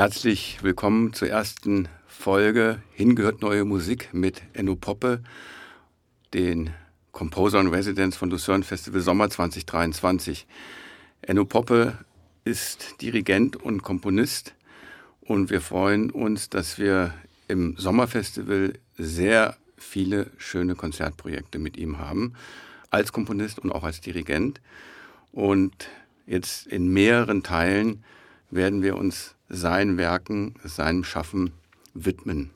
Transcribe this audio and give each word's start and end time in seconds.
Herzlich 0.00 0.62
willkommen 0.62 1.12
zur 1.12 1.28
ersten 1.28 1.86
Folge 2.06 2.80
Hingehört 2.94 3.42
neue 3.42 3.66
Musik 3.66 4.14
mit 4.14 4.40
Enno 4.54 4.74
Poppe, 4.74 5.22
den 6.32 6.70
Composer 7.12 7.60
in 7.60 7.66
Residence 7.66 8.16
von 8.16 8.30
Lucerne 8.30 8.64
Festival 8.64 9.02
Sommer 9.02 9.28
2023. 9.28 10.46
Enno 11.20 11.44
Poppe 11.44 11.98
ist 12.46 13.02
Dirigent 13.02 13.56
und 13.56 13.82
Komponist 13.82 14.54
und 15.20 15.50
wir 15.50 15.60
freuen 15.60 16.10
uns, 16.10 16.48
dass 16.48 16.78
wir 16.78 17.12
im 17.46 17.76
Sommerfestival 17.76 18.78
sehr 18.96 19.58
viele 19.76 20.30
schöne 20.38 20.76
Konzertprojekte 20.76 21.58
mit 21.58 21.76
ihm 21.76 21.98
haben, 21.98 22.32
als 22.88 23.12
Komponist 23.12 23.58
und 23.58 23.70
auch 23.70 23.84
als 23.84 24.00
Dirigent. 24.00 24.62
Und 25.30 25.90
jetzt 26.26 26.66
in 26.68 26.88
mehreren 26.88 27.42
Teilen 27.42 28.02
werden 28.50 28.80
wir 28.80 28.96
uns 28.96 29.34
seinen 29.50 29.98
Werken, 29.98 30.54
seinem 30.64 31.04
Schaffen 31.04 31.52
widmen. 31.92 32.50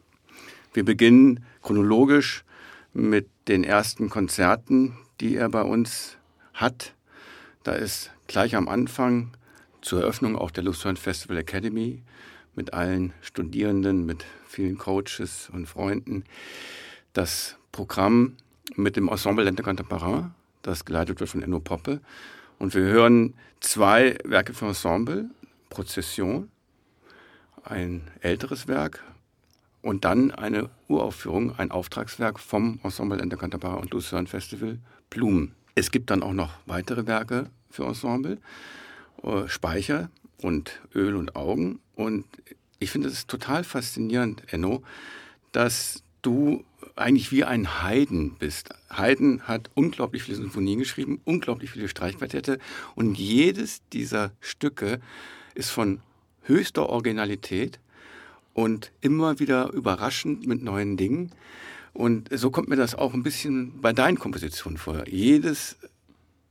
Wir 0.73 0.85
beginnen 0.85 1.45
chronologisch 1.63 2.45
mit 2.93 3.29
den 3.49 3.65
ersten 3.65 4.09
Konzerten, 4.09 4.97
die 5.21 5.37
er 5.37 5.49
bei 5.49 5.63
uns 5.63 6.17
hat. 6.55 6.95
Da 7.65 7.73
ist 7.73 8.11
gleich 8.29 8.57
am 8.57 8.69
Anfang 8.69 9.33
zur 9.83 10.01
Eröffnung 10.01 10.37
auch 10.37 10.51
der 10.51 10.65
Lucerne 10.65 10.97
Festival 10.97 11.37
Academy 11.37 12.03
mit 12.55 12.73
allen 12.73 13.13
Studierenden, 13.21 14.07
mit 14.07 14.25
vielen 14.47 14.79
Coaches 14.79 15.51
und 15.53 15.67
Freunden 15.67 16.25
das 17.13 17.57
Programm 17.73 18.37
mit 18.77 18.97
dem 18.97 19.09
Ensemble 19.09 19.45
Lente 19.45 19.63
Contemporain, 19.63 20.35
das 20.63 20.85
geleitet 20.85 21.21
wird 21.21 21.31
von 21.31 21.43
Enno 21.43 21.61
Poppe. 21.61 22.01
Und 22.59 22.75
wir 22.75 22.83
hören 22.83 23.35
zwei 23.61 24.19
Werke 24.25 24.53
für 24.53 24.67
Ensemble, 24.67 25.31
Prozession, 25.71 26.51
ein 27.65 28.03
älteres 28.21 28.69
Werk 28.69 29.03
und 29.83 30.05
dann 30.05 30.31
eine 30.31 30.71
Uraufführung, 30.89 31.59
ein 31.59 31.71
Auftragswerk 31.71 32.39
vom 32.39 32.81
Ensemble 32.83 33.19
Lente 33.19 33.37
Contemporain 33.37 33.81
und 33.81 33.91
Lucerne 33.93 34.27
Festival, 34.27 34.79
Blumen. 35.11 35.55
Es 35.75 35.91
gibt 35.91 36.11
dann 36.11 36.23
auch 36.23 36.33
noch 36.33 36.53
weitere 36.67 37.07
Werke 37.07 37.51
für 37.71 37.85
Ensemble, 37.85 38.39
äh, 39.23 39.49
Speicher 39.49 40.11
und 40.39 40.81
Öl 40.95 41.17
und 41.17 41.37
Augen. 41.37 41.81
Und 41.97 42.25
ich 42.79 42.91
finde 42.91 43.09
es 43.09 43.27
total 43.27 43.65
faszinierend, 43.65 44.43
Enno, 44.53 44.83
dass 45.53 46.03
du 46.23 46.65
eigentlich 46.97 47.33
wie 47.33 47.45
ein 47.45 47.83
Haydn 47.83 48.37
bist. 48.39 48.71
Haydn 48.91 49.43
hat 49.43 49.71
unglaublich 49.75 50.23
viele 50.23 50.37
Sinfonien 50.37 50.79
geschrieben, 50.79 51.21
unglaublich 51.25 51.71
viele 51.71 51.89
Streichquartette 51.89 52.59
und 52.95 53.19
jedes 53.19 53.83
dieser 53.93 54.33
Stücke 54.41 55.01
ist 55.55 55.71
von 55.71 56.01
höchster 56.45 56.89
Originalität 56.89 57.79
und 58.53 58.93
immer 59.01 59.39
wieder 59.41 59.73
überraschend 59.73 60.47
mit 60.47 60.63
neuen 60.63 60.97
Dingen. 60.97 61.33
Und 61.93 62.29
so 62.37 62.51
kommt 62.51 62.69
mir 62.69 62.77
das 62.77 62.95
auch 62.95 63.15
ein 63.15 63.23
bisschen 63.23 63.81
bei 63.81 63.93
deinen 63.93 64.19
Kompositionen 64.19 64.79
vor. 64.79 65.07
Jedes 65.07 65.77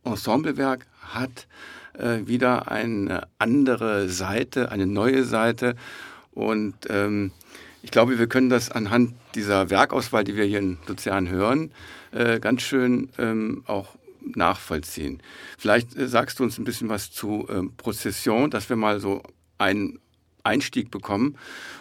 Ensemblewerk 0.03 0.85
hat 1.02 1.47
äh, 1.97 2.19
wieder 2.25 2.72
eine 2.72 3.27
andere 3.39 4.09
Seite, 4.09 4.72
eine 4.72 4.88
neue 4.88 5.23
Seite. 5.23 5.75
Und 6.31 6.75
ähm, 6.89 7.31
ich 7.81 7.91
glaube, 7.91 8.17
wir 8.17 8.28
können 8.28 8.50
das 8.50 8.72
anhand 8.72 9.13
dieser 9.35 9.69
Werkauswahl, 9.69 10.23
die 10.23 10.35
wir 10.35 10.45
hier 10.45 10.59
in 10.59 10.78
Luzern 10.88 11.30
hören, 11.30 11.72
äh, 12.11 12.39
ganz 12.39 12.61
schön 12.61 13.09
ähm, 13.17 13.63
auch 13.67 13.95
nachvollziehen. 14.35 15.22
Vielleicht 15.57 15.95
äh, 15.97 16.07
sagst 16.07 16.39
du 16.39 16.44
uns 16.44 16.57
ein 16.57 16.63
bisschen 16.63 16.89
was 16.89 17.11
zu 17.11 17.47
ähm, 17.50 17.73
Prozession, 17.75 18.50
dass 18.50 18.69
wir 18.69 18.78
mal 18.78 19.00
so 19.00 19.22
einen 19.58 20.00
Einstieg 20.44 20.92
bekommen, 20.92 21.38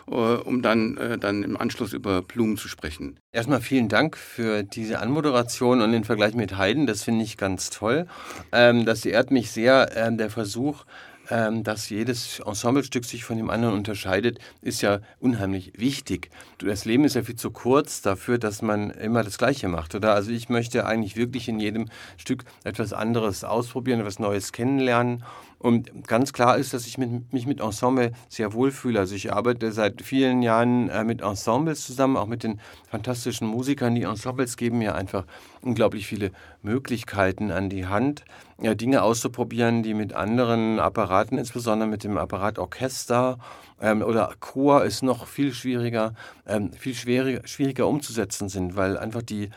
äh, 0.08 0.12
um 0.12 0.62
dann, 0.62 0.96
äh, 0.96 1.18
dann 1.18 1.42
im 1.42 1.56
Anschluss 1.56 1.92
über 1.92 2.22
Blumen 2.22 2.56
zu 2.56 2.68
sprechen. 2.68 3.18
Erstmal 3.32 3.60
vielen 3.60 3.88
Dank 3.88 4.16
für 4.16 4.62
diese 4.62 5.00
Anmoderation 5.00 5.80
und 5.80 5.92
den 5.92 6.04
Vergleich 6.04 6.34
mit 6.34 6.56
Haydn. 6.56 6.86
Das 6.86 7.02
finde 7.02 7.24
ich 7.24 7.36
ganz 7.36 7.70
toll. 7.70 8.06
Ähm, 8.52 8.84
das 8.84 9.04
ehrt 9.04 9.30
mich 9.30 9.50
sehr, 9.50 9.90
ähm, 9.96 10.16
der 10.16 10.30
Versuch, 10.30 10.84
ähm, 11.30 11.62
dass 11.62 11.88
jedes 11.88 12.40
Ensemblestück 12.40 13.04
sich 13.04 13.24
von 13.24 13.36
dem 13.36 13.48
anderen 13.48 13.74
unterscheidet, 13.74 14.38
ist 14.60 14.82
ja 14.82 15.00
unheimlich 15.20 15.72
wichtig. 15.76 16.30
Das 16.58 16.84
Leben 16.84 17.04
ist 17.04 17.14
ja 17.14 17.22
viel 17.22 17.36
zu 17.36 17.50
kurz 17.50 18.02
dafür, 18.02 18.38
dass 18.38 18.60
man 18.60 18.90
immer 18.90 19.22
das 19.22 19.38
Gleiche 19.38 19.68
macht, 19.68 19.94
oder? 19.94 20.14
Also 20.14 20.30
ich 20.30 20.48
möchte 20.48 20.84
eigentlich 20.84 21.16
wirklich 21.16 21.48
in 21.48 21.60
jedem 21.60 21.88
Stück 22.16 22.44
etwas 22.64 22.92
anderes 22.92 23.44
ausprobieren, 23.44 24.00
etwas 24.00 24.18
Neues 24.18 24.52
kennenlernen. 24.52 25.24
Und 25.62 26.08
ganz 26.08 26.32
klar 26.32 26.58
ist, 26.58 26.74
dass 26.74 26.86
ich 26.86 26.98
mit, 26.98 27.32
mich 27.32 27.46
mit 27.46 27.60
Ensemble 27.60 28.10
sehr 28.28 28.52
wohl 28.52 28.72
fühle. 28.72 28.98
Also 28.98 29.14
ich 29.14 29.32
arbeite 29.32 29.70
seit 29.70 30.02
vielen 30.02 30.42
Jahren 30.42 30.88
äh, 30.88 31.04
mit 31.04 31.22
Ensembles 31.22 31.86
zusammen, 31.86 32.16
auch 32.16 32.26
mit 32.26 32.42
den 32.42 32.60
fantastischen 32.90 33.46
Musikern. 33.46 33.94
Die 33.94 34.02
Ensembles 34.02 34.56
geben 34.56 34.78
mir 34.78 34.96
einfach 34.96 35.24
unglaublich 35.60 36.08
viele 36.08 36.32
Möglichkeiten 36.62 37.52
an 37.52 37.70
die 37.70 37.86
Hand, 37.86 38.24
ja, 38.60 38.74
Dinge 38.74 39.02
auszuprobieren, 39.02 39.84
die 39.84 39.94
mit 39.94 40.14
anderen 40.14 40.80
Apparaten, 40.80 41.38
insbesondere 41.38 41.88
mit 41.88 42.02
dem 42.02 42.18
Apparat 42.18 42.58
Orchester 42.58 43.38
ähm, 43.80 44.02
oder 44.02 44.34
Chor, 44.40 44.84
ist 44.84 45.02
noch 45.02 45.28
viel 45.28 45.52
schwieriger, 45.54 46.14
ähm, 46.44 46.72
viel 46.72 46.94
schwieriger, 46.94 47.46
schwieriger 47.46 47.86
umzusetzen 47.86 48.48
sind, 48.48 48.74
weil 48.74 48.98
einfach 48.98 49.22
die 49.22 49.44
äh, 49.44 49.50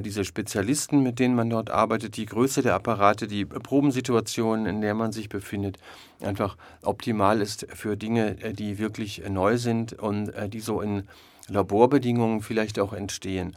diese 0.00 0.24
Spezialisten, 0.24 1.02
mit 1.02 1.20
denen 1.20 1.36
man 1.36 1.48
dort 1.48 1.70
arbeitet, 1.70 2.16
die 2.16 2.26
Größe 2.26 2.62
der 2.62 2.74
Apparate, 2.74 3.28
die 3.28 3.44
Probensituationen, 3.44 4.66
in 4.66 4.80
der 4.80 4.94
man 4.94 5.12
sich 5.12 5.28
befindet, 5.28 5.78
einfach 6.20 6.56
optimal 6.82 7.40
ist 7.40 7.66
für 7.72 7.96
Dinge, 7.96 8.42
äh, 8.42 8.52
die 8.52 8.78
wirklich 8.78 9.22
neu 9.28 9.58
sind 9.58 9.92
und 9.92 10.30
äh, 10.30 10.48
die 10.48 10.60
so 10.60 10.80
in 10.80 11.04
Laborbedingungen 11.48 12.42
vielleicht 12.42 12.80
auch 12.80 12.92
entstehen. 12.92 13.56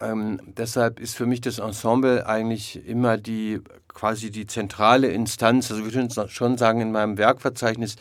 Ähm, 0.00 0.40
deshalb 0.56 1.00
ist 1.00 1.16
für 1.16 1.26
mich 1.26 1.40
das 1.40 1.58
Ensemble 1.58 2.26
eigentlich 2.26 2.86
immer 2.86 3.16
die 3.16 3.60
quasi 3.88 4.30
die 4.30 4.46
zentrale 4.46 5.08
Instanz. 5.08 5.70
Also 5.70 5.84
ich 5.84 5.94
würde 5.94 6.28
schon 6.28 6.58
sagen, 6.58 6.80
in 6.80 6.92
meinem 6.92 7.16
Werkverzeichnis 7.18 7.96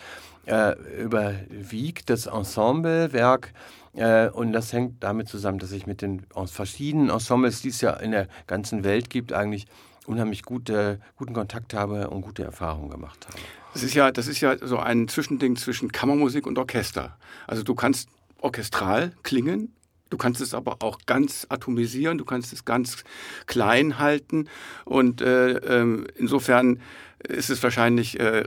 äh, 0.46 0.76
überwiegt 1.02 2.10
das 2.10 2.26
Ensemblewerk. 2.26 3.54
Äh, 3.96 4.30
und 4.30 4.54
das 4.54 4.74
hängt 4.74 5.04
damit 5.04 5.28
zusammen, 5.28 5.60
dass 5.60 5.72
ich 5.72 5.86
mit 5.86 6.02
den 6.02 6.26
verschiedenen 6.46 7.10
Ensembles, 7.10 7.62
die 7.62 7.70
es 7.70 7.82
ja 7.82 7.94
in 7.94 8.12
der 8.12 8.28
ganzen 8.48 8.84
Welt 8.84 9.10
gibt, 9.10 9.34
eigentlich 9.34 9.66
unheimlich 10.06 10.44
gute, 10.44 11.00
guten 11.16 11.34
Kontakt 11.34 11.74
habe 11.74 12.10
und 12.10 12.22
gute 12.22 12.44
Erfahrungen 12.44 12.90
gemacht 12.90 13.26
habe. 13.28 13.40
Das 13.74 13.84
ist 13.84 13.94
ja, 13.94 14.12
das 14.12 14.28
ist 14.28 14.42
ja 14.42 14.56
so 14.62 14.78
ein 14.78 15.08
Zwischending 15.08 15.56
zwischen 15.56 15.92
Kammermusik 15.92 16.46
und 16.46 16.58
Orchester. 16.60 17.18
Also 17.48 17.64
du 17.64 17.74
kannst 17.74 18.10
orchestral 18.42 19.14
klingen, 19.24 19.74
Du 20.14 20.18
kannst 20.18 20.42
es 20.42 20.54
aber 20.54 20.84
auch 20.84 21.00
ganz 21.08 21.48
atomisieren, 21.50 22.20
du 22.20 22.26
kannst 22.26 22.54
es 22.54 22.66
ganz 22.66 23.04
klein 23.48 23.98
halten. 23.98 24.48
Und 24.86 25.22
äh, 25.22 25.54
äh, 25.54 26.06
insofern 26.16 26.82
ist 27.28 27.50
es 27.50 27.64
wahrscheinlich, 27.64 28.20
äh, 28.20 28.44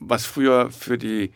was 0.00 0.26
früher 0.26 0.70
für 0.70 0.98
die 0.98 1.32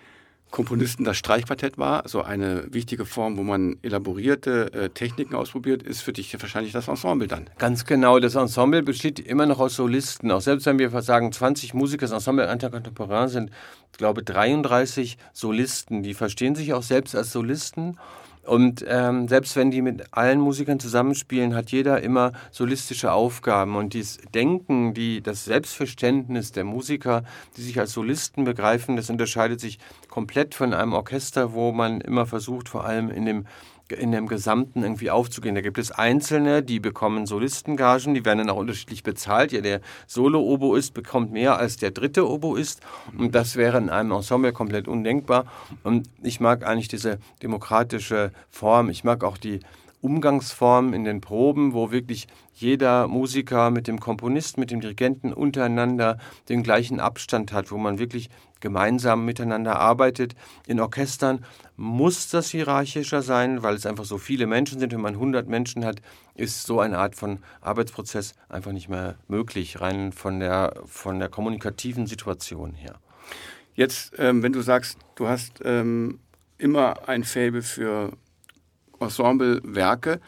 Komponisten 0.52 1.02
das 1.02 1.16
Streichquartett 1.16 1.78
war, 1.78 2.06
so 2.06 2.22
eine 2.22 2.72
wichtige 2.72 3.04
Form, 3.04 3.36
wo 3.38 3.42
man 3.42 3.78
elaborierte 3.82 4.72
äh, 4.72 4.88
Techniken 4.90 5.34
ausprobiert, 5.34 5.82
ist 5.82 6.02
für 6.02 6.12
dich 6.12 6.40
wahrscheinlich 6.40 6.72
das 6.72 6.86
Ensemble 6.86 7.26
dann. 7.26 7.50
Ganz 7.58 7.84
genau, 7.84 8.20
das 8.20 8.36
Ensemble 8.36 8.82
besteht 8.82 9.18
immer 9.18 9.46
noch 9.46 9.58
aus 9.58 9.74
Solisten. 9.74 10.30
Auch 10.30 10.42
selbst 10.42 10.66
wenn 10.66 10.78
wir 10.78 10.90
sagen 11.02 11.32
20 11.32 11.74
Musiker, 11.74 12.02
das 12.02 12.12
Ensemble 12.12 12.52
Intercontemporain 12.52 13.28
sind, 13.28 13.50
glaube 13.96 14.20
ich, 14.20 14.26
33 14.26 15.16
Solisten. 15.32 16.02
Die 16.02 16.14
verstehen 16.14 16.54
sich 16.54 16.74
auch 16.74 16.82
selbst 16.82 17.16
als 17.16 17.32
Solisten 17.32 17.98
und 18.44 18.84
ähm, 18.88 19.28
selbst 19.28 19.54
wenn 19.54 19.70
die 19.70 19.82
mit 19.82 20.12
allen 20.12 20.40
Musikern 20.40 20.80
zusammenspielen, 20.80 21.54
hat 21.54 21.70
jeder 21.70 22.02
immer 22.02 22.32
solistische 22.50 23.12
Aufgaben. 23.12 23.76
Und 23.76 23.94
dieses 23.94 24.18
Denken, 24.34 24.94
die, 24.94 25.22
das 25.22 25.44
Selbstverständnis 25.44 26.50
der 26.50 26.64
Musiker, 26.64 27.22
die 27.56 27.62
sich 27.62 27.78
als 27.78 27.92
Solisten 27.92 28.44
begreifen, 28.44 28.96
das 28.96 29.10
unterscheidet 29.10 29.60
sich 29.60 29.78
komplett 30.08 30.56
von 30.56 30.74
einem 30.74 30.92
Orchester, 30.92 31.52
wo 31.52 31.70
man 31.70 32.00
immer 32.00 32.26
versucht, 32.26 32.68
vor 32.68 32.84
allem 32.84 33.10
in 33.10 33.26
dem 33.26 33.46
in 33.94 34.12
dem 34.12 34.26
Gesamten 34.26 34.82
irgendwie 34.82 35.10
aufzugehen. 35.10 35.54
Da 35.54 35.60
gibt 35.60 35.78
es 35.78 35.90
Einzelne, 35.90 36.62
die 36.62 36.80
bekommen 36.80 37.26
Solistengagen, 37.26 38.14
die 38.14 38.24
werden 38.24 38.38
dann 38.38 38.50
auch 38.50 38.56
unterschiedlich 38.56 39.02
bezahlt. 39.02 39.52
Ja, 39.52 39.60
der 39.60 39.80
Solo-Oboist 40.06 40.94
bekommt 40.94 41.32
mehr 41.32 41.56
als 41.56 41.76
der 41.76 41.90
dritte 41.90 42.28
Oboist 42.28 42.80
und 43.16 43.34
das 43.34 43.56
wäre 43.56 43.78
in 43.78 43.90
einem 43.90 44.12
Ensemble 44.12 44.52
komplett 44.52 44.88
undenkbar. 44.88 45.46
Und 45.82 46.08
ich 46.22 46.40
mag 46.40 46.66
eigentlich 46.66 46.88
diese 46.88 47.18
demokratische 47.42 48.32
Form. 48.50 48.90
Ich 48.90 49.04
mag 49.04 49.24
auch 49.24 49.36
die 49.36 49.60
Umgangsform 50.02 50.92
in 50.92 51.04
den 51.04 51.20
Proben, 51.20 51.72
wo 51.72 51.92
wirklich 51.92 52.26
jeder 52.52 53.08
Musiker 53.08 53.70
mit 53.70 53.86
dem 53.86 54.00
Komponisten, 54.00 54.60
mit 54.60 54.70
dem 54.70 54.80
Dirigenten 54.80 55.32
untereinander 55.32 56.18
den 56.48 56.62
gleichen 56.62 57.00
Abstand 57.00 57.52
hat, 57.52 57.70
wo 57.70 57.78
man 57.78 57.98
wirklich 57.98 58.28
gemeinsam 58.60 59.24
miteinander 59.24 59.78
arbeitet. 59.78 60.34
In 60.66 60.80
Orchestern 60.80 61.44
muss 61.76 62.28
das 62.28 62.50
hierarchischer 62.50 63.22
sein, 63.22 63.62
weil 63.62 63.74
es 63.74 63.86
einfach 63.86 64.04
so 64.04 64.18
viele 64.18 64.46
Menschen 64.46 64.78
sind. 64.78 64.92
Wenn 64.92 65.00
man 65.00 65.14
100 65.14 65.48
Menschen 65.48 65.84
hat, 65.84 66.02
ist 66.34 66.64
so 66.64 66.80
eine 66.80 66.98
Art 66.98 67.14
von 67.14 67.38
Arbeitsprozess 67.60 68.34
einfach 68.48 68.72
nicht 68.72 68.88
mehr 68.88 69.14
möglich, 69.28 69.80
rein 69.80 70.12
von 70.12 70.40
der, 70.40 70.74
von 70.86 71.20
der 71.20 71.28
kommunikativen 71.28 72.06
Situation 72.06 72.74
her. 72.74 72.98
Jetzt, 73.74 74.12
ähm, 74.18 74.42
wenn 74.42 74.52
du 74.52 74.62
sagst, 74.62 74.98
du 75.14 75.28
hast 75.28 75.60
ähm, 75.64 76.18
immer 76.58 77.08
ein 77.08 77.24
Faible 77.24 77.62
für 77.62 78.12
Ensemblewerke. 79.02 80.20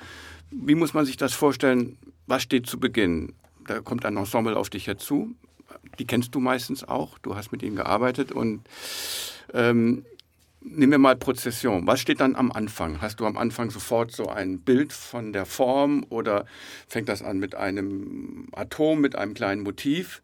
Wie 0.50 0.75
muss 0.75 0.94
man 0.94 1.06
sich 1.06 1.17
das 1.17 1.32
vorstellen? 1.32 1.97
Was 2.26 2.43
steht 2.43 2.67
zu 2.67 2.79
Beginn? 2.79 3.32
Da 3.67 3.81
kommt 3.81 4.05
ein 4.05 4.17
Ensemble 4.17 4.56
auf 4.56 4.71
dich 4.71 4.87
herzu. 4.87 5.35
Die 5.99 6.06
kennst 6.06 6.35
du 6.35 6.41
meistens 6.41 6.85
auch. 6.85 7.19
Du 7.19 7.37
hast 7.37 7.53
mit 7.53 7.62
ihnen 7.62 7.76
gearbeitet 7.76 8.32
und 8.32 8.61
ähm, 9.53 10.05
Nehmen 10.67 10.93
wir 10.93 10.99
mal 10.99 11.15
Prozession. 11.15 11.87
Was 11.87 12.00
steht 12.00 12.21
dann 12.21 12.37
am 12.37 12.50
Anfang? 12.50 13.03
Hast 13.03 13.21
du 13.21 13.26
am 13.26 13.37
Anfang 13.37 13.71
sofort 13.71 14.12
so 14.12 14.29
ein 14.29 14.61
Bild 14.61 14.94
von 14.94 15.35
der 15.35 15.44
Form 15.44 16.06
oder 16.09 16.47
fängt 16.88 17.11
das 17.11 17.20
an 17.20 17.38
mit 17.38 17.55
einem 17.55 18.49
Atom, 18.53 19.03
mit 19.03 19.15
einem 19.15 19.35
kleinen 19.35 19.62
Motiv? 19.62 20.23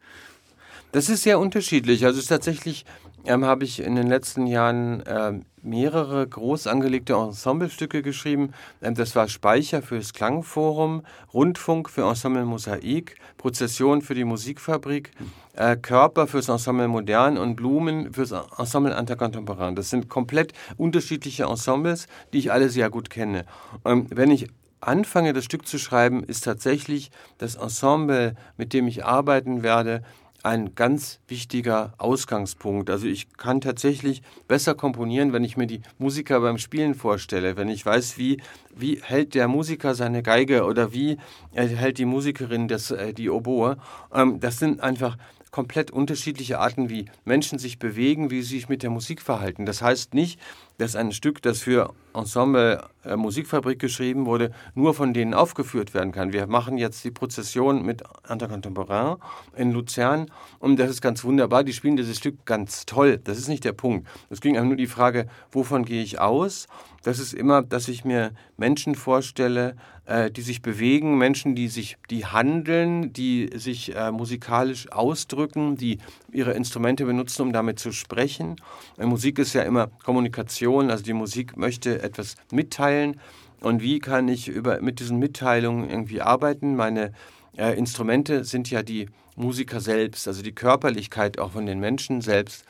Das 0.93 1.09
ist 1.09 1.21
sehr 1.21 1.37
unterschiedlich. 1.37 2.05
Also 2.05 2.17
es 2.17 2.23
ist 2.23 2.29
tatsächlich 2.29 2.85
ähm, 3.25 3.45
habe 3.45 3.63
ich 3.63 3.81
in 3.81 3.95
den 3.95 4.07
letzten 4.07 4.47
Jahren 4.47 5.01
äh, 5.01 5.33
mehrere 5.61 6.27
groß 6.27 6.67
angelegte 6.67 7.13
Ensemblestücke 7.13 8.01
geschrieben. 8.01 8.53
Ähm, 8.81 8.95
das 8.95 9.15
war 9.15 9.27
Speicher 9.27 9.81
fürs 9.81 10.13
Klangforum, 10.13 11.03
Rundfunk 11.33 11.89
für 11.89 12.07
Ensemble 12.07 12.45
Mosaik, 12.45 13.15
Prozession 13.37 14.01
für 14.01 14.15
die 14.15 14.23
Musikfabrik, 14.23 15.11
äh, 15.53 15.75
Körper 15.77 16.27
fürs 16.27 16.49
Ensemble 16.49 16.87
Modern 16.87 17.37
und 17.37 17.55
Blumen 17.55 18.13
fürs 18.13 18.31
Ensemble 18.31 18.97
Intercontemporain. 18.97 19.75
Das 19.75 19.89
sind 19.89 20.09
komplett 20.09 20.53
unterschiedliche 20.77 21.43
Ensembles, 21.43 22.07
die 22.33 22.39
ich 22.39 22.51
alle 22.51 22.69
sehr 22.69 22.89
gut 22.89 23.09
kenne. 23.09 23.45
Ähm, 23.85 24.07
wenn 24.09 24.31
ich 24.31 24.47
anfange, 24.79 25.33
das 25.33 25.45
Stück 25.45 25.67
zu 25.67 25.77
schreiben, 25.77 26.23
ist 26.23 26.43
tatsächlich 26.43 27.11
das 27.37 27.55
Ensemble, 27.55 28.35
mit 28.57 28.73
dem 28.73 28.87
ich 28.87 29.05
arbeiten 29.05 29.63
werde, 29.63 30.03
ein 30.43 30.75
ganz 30.75 31.19
wichtiger 31.27 31.93
Ausgangspunkt. 31.97 32.89
Also 32.89 33.07
ich 33.07 33.31
kann 33.33 33.61
tatsächlich 33.61 34.21
besser 34.47 34.75
komponieren, 34.75 35.33
wenn 35.33 35.43
ich 35.43 35.57
mir 35.57 35.67
die 35.67 35.81
Musiker 35.97 36.39
beim 36.41 36.57
Spielen 36.57 36.95
vorstelle, 36.95 37.57
wenn 37.57 37.69
ich 37.69 37.85
weiß, 37.85 38.17
wie, 38.17 38.41
wie 38.75 39.01
hält 39.01 39.35
der 39.35 39.47
Musiker 39.47 39.95
seine 39.95 40.23
Geige 40.23 40.65
oder 40.65 40.93
wie 40.93 41.17
hält 41.53 41.97
die 41.97 42.05
Musikerin 42.05 42.67
das, 42.67 42.91
äh, 42.91 43.13
die 43.13 43.29
Oboe. 43.29 43.77
Ähm, 44.13 44.39
das 44.39 44.59
sind 44.59 44.81
einfach 44.81 45.17
komplett 45.51 45.91
unterschiedliche 45.91 46.59
Arten, 46.59 46.89
wie 46.89 47.05
Menschen 47.25 47.59
sich 47.59 47.77
bewegen, 47.77 48.31
wie 48.31 48.41
sie 48.41 48.55
sich 48.55 48.69
mit 48.69 48.83
der 48.83 48.89
Musik 48.89 49.21
verhalten. 49.21 49.65
Das 49.65 49.81
heißt 49.81 50.13
nicht, 50.13 50.39
dass 50.81 50.95
ein 50.95 51.11
Stück, 51.11 51.43
das 51.43 51.59
für 51.59 51.93
Ensemble 52.15 52.83
äh, 53.05 53.15
Musikfabrik 53.15 53.77
geschrieben 53.77 54.25
wurde, 54.25 54.51
nur 54.73 54.95
von 54.95 55.13
denen 55.13 55.35
aufgeführt 55.35 55.93
werden 55.93 56.11
kann. 56.11 56.33
Wir 56.33 56.47
machen 56.47 56.77
jetzt 56.79 57.03
die 57.03 57.11
Prozession 57.11 57.83
mit 57.83 58.01
Intercontemporain 58.27 59.17
in 59.55 59.71
Luzern 59.71 60.31
und 60.59 60.77
das 60.77 60.89
ist 60.89 61.01
ganz 61.01 61.23
wunderbar. 61.23 61.63
Die 61.63 61.73
spielen 61.73 61.97
dieses 61.97 62.17
Stück 62.17 62.45
ganz 62.45 62.87
toll. 62.87 63.19
Das 63.23 63.37
ist 63.37 63.47
nicht 63.47 63.63
der 63.63 63.73
Punkt. 63.73 64.07
Es 64.29 64.41
ging 64.41 64.55
einfach 64.55 64.69
nur 64.69 64.75
die 64.75 64.87
Frage, 64.87 65.27
wovon 65.51 65.85
gehe 65.85 66.01
ich 66.01 66.19
aus? 66.19 66.67
Das 67.03 67.19
ist 67.19 67.33
immer, 67.33 67.61
dass 67.61 67.87
ich 67.87 68.03
mir 68.03 68.31
Menschen 68.57 68.95
vorstelle, 68.95 69.75
äh, 70.05 70.29
die 70.29 70.41
sich 70.41 70.61
bewegen, 70.61 71.17
Menschen, 71.17 71.55
die 71.55 71.67
sich, 71.67 71.97
die 72.09 72.25
handeln, 72.25 73.13
die 73.13 73.49
sich 73.55 73.95
äh, 73.95 74.11
musikalisch 74.11 74.91
ausdrücken, 74.91 75.77
die 75.77 75.99
ihre 76.31 76.51
Instrumente 76.53 77.05
benutzen, 77.05 77.43
um 77.43 77.53
damit 77.53 77.79
zu 77.79 77.91
sprechen. 77.91 78.55
Äh, 78.97 79.05
Musik 79.05 79.39
ist 79.39 79.53
ja 79.53 79.63
immer 79.63 79.87
Kommunikation, 80.03 80.89
also 80.89 81.03
die 81.03 81.13
Musik 81.13 81.57
möchte 81.57 82.01
etwas 82.01 82.35
mitteilen. 82.51 83.19
Und 83.61 83.81
wie 83.81 83.99
kann 83.99 84.27
ich 84.27 84.47
über, 84.47 84.81
mit 84.81 84.99
diesen 84.99 85.19
Mitteilungen 85.19 85.89
irgendwie 85.89 86.21
arbeiten? 86.21 86.75
Meine 86.75 87.13
äh, 87.57 87.77
Instrumente 87.77 88.43
sind 88.43 88.69
ja 88.71 88.81
die 88.81 89.07
Musiker 89.35 89.79
selbst, 89.79 90.27
also 90.27 90.41
die 90.41 90.53
Körperlichkeit 90.53 91.39
auch 91.39 91.51
von 91.51 91.65
den 91.65 91.79
Menschen 91.79 92.21
selbst. 92.21 92.65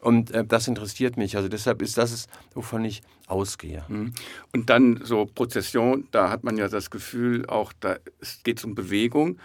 Und 0.00 0.30
äh, 0.30 0.44
das 0.44 0.68
interessiert 0.68 1.16
mich. 1.16 1.36
Also 1.36 1.48
deshalb 1.48 1.82
ist 1.82 1.98
das, 1.98 2.12
es, 2.12 2.26
wovon 2.54 2.84
ich 2.84 3.02
ausgehe. 3.26 3.84
Mhm. 3.88 4.12
Und 4.52 4.70
dann 4.70 5.00
so 5.02 5.26
Prozession, 5.26 6.06
da 6.10 6.30
hat 6.30 6.44
man 6.44 6.56
ja 6.56 6.68
das 6.68 6.90
Gefühl, 6.90 7.46
auch 7.46 7.72
da 7.80 7.96
es 8.20 8.42
geht 8.44 8.62
um 8.64 8.74
Bewegung. 8.74 9.38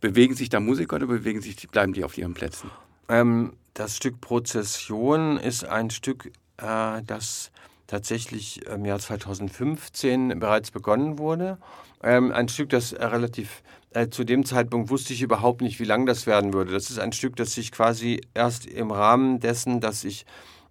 Bewegen 0.00 0.34
sich 0.34 0.48
da 0.48 0.60
Musiker 0.60 0.96
oder 0.96 1.06
bewegen 1.06 1.40
sich, 1.40 1.56
bleiben 1.68 1.92
die 1.92 2.04
auf 2.04 2.16
ihren 2.18 2.34
Plätzen? 2.34 2.70
Ähm, 3.08 3.54
das 3.74 3.96
Stück 3.96 4.20
Prozession 4.20 5.36
ist 5.36 5.64
ein 5.64 5.90
Stück, 5.90 6.32
äh, 6.56 7.02
das 7.06 7.50
tatsächlich 7.86 8.66
im 8.66 8.84
Jahr 8.84 8.98
2015 8.98 10.38
bereits 10.38 10.70
begonnen 10.70 11.18
wurde. 11.18 11.58
Ähm, 12.02 12.32
ein 12.32 12.48
Stück, 12.48 12.70
das 12.70 12.94
relativ 12.94 13.62
äh, 13.90 14.08
zu 14.08 14.24
dem 14.24 14.44
Zeitpunkt 14.44 14.90
wusste 14.90 15.12
ich 15.12 15.22
überhaupt 15.22 15.60
nicht, 15.60 15.78
wie 15.78 15.84
lang 15.84 16.06
das 16.06 16.26
werden 16.26 16.52
würde. 16.52 16.72
Das 16.72 16.90
ist 16.90 16.98
ein 16.98 17.12
Stück, 17.12 17.36
das 17.36 17.54
sich 17.54 17.72
quasi 17.72 18.20
erst 18.34 18.66
im 18.66 18.90
Rahmen 18.90 19.40
dessen, 19.40 19.80
dass 19.80 20.04
ich 20.04 20.26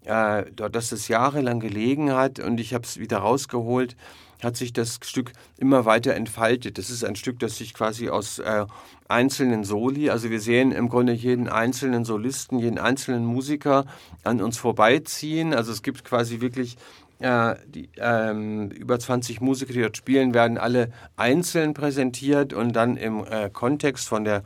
äh, 0.05 0.45
dass 0.51 0.91
es 0.91 1.07
jahrelang 1.07 1.59
gelegen 1.59 2.13
hat 2.13 2.39
und 2.39 2.59
ich 2.59 2.73
habe 2.73 2.83
es 2.83 2.99
wieder 2.99 3.17
rausgeholt, 3.17 3.95
hat 4.43 4.57
sich 4.57 4.73
das 4.73 4.99
Stück 5.03 5.33
immer 5.57 5.85
weiter 5.85 6.13
entfaltet. 6.13 6.77
Das 6.77 6.89
ist 6.89 7.03
ein 7.03 7.15
Stück, 7.15 7.39
das 7.39 7.57
sich 7.57 7.73
quasi 7.73 8.09
aus 8.09 8.39
äh, 8.39 8.65
einzelnen 9.07 9.63
Soli, 9.63 10.09
also 10.09 10.29
wir 10.29 10.39
sehen 10.39 10.71
im 10.71 10.89
Grunde 10.89 11.13
jeden 11.13 11.47
einzelnen 11.47 12.05
Solisten, 12.05 12.59
jeden 12.59 12.79
einzelnen 12.79 13.25
Musiker 13.25 13.85
an 14.23 14.41
uns 14.41 14.57
vorbeiziehen. 14.57 15.53
Also 15.53 15.71
es 15.71 15.83
gibt 15.83 16.03
quasi 16.03 16.41
wirklich 16.41 16.77
äh, 17.19 17.55
die, 17.67 17.89
ähm, 17.97 18.69
über 18.71 18.99
20 18.99 19.41
Musiker, 19.41 19.73
die 19.73 19.81
dort 19.81 19.97
spielen, 19.97 20.33
werden 20.33 20.57
alle 20.57 20.91
einzeln 21.15 21.73
präsentiert 21.73 22.53
und 22.53 22.73
dann 22.73 22.97
im 22.97 23.23
äh, 23.25 23.49
Kontext 23.49 24.07
von, 24.07 24.25
der, 24.25 24.43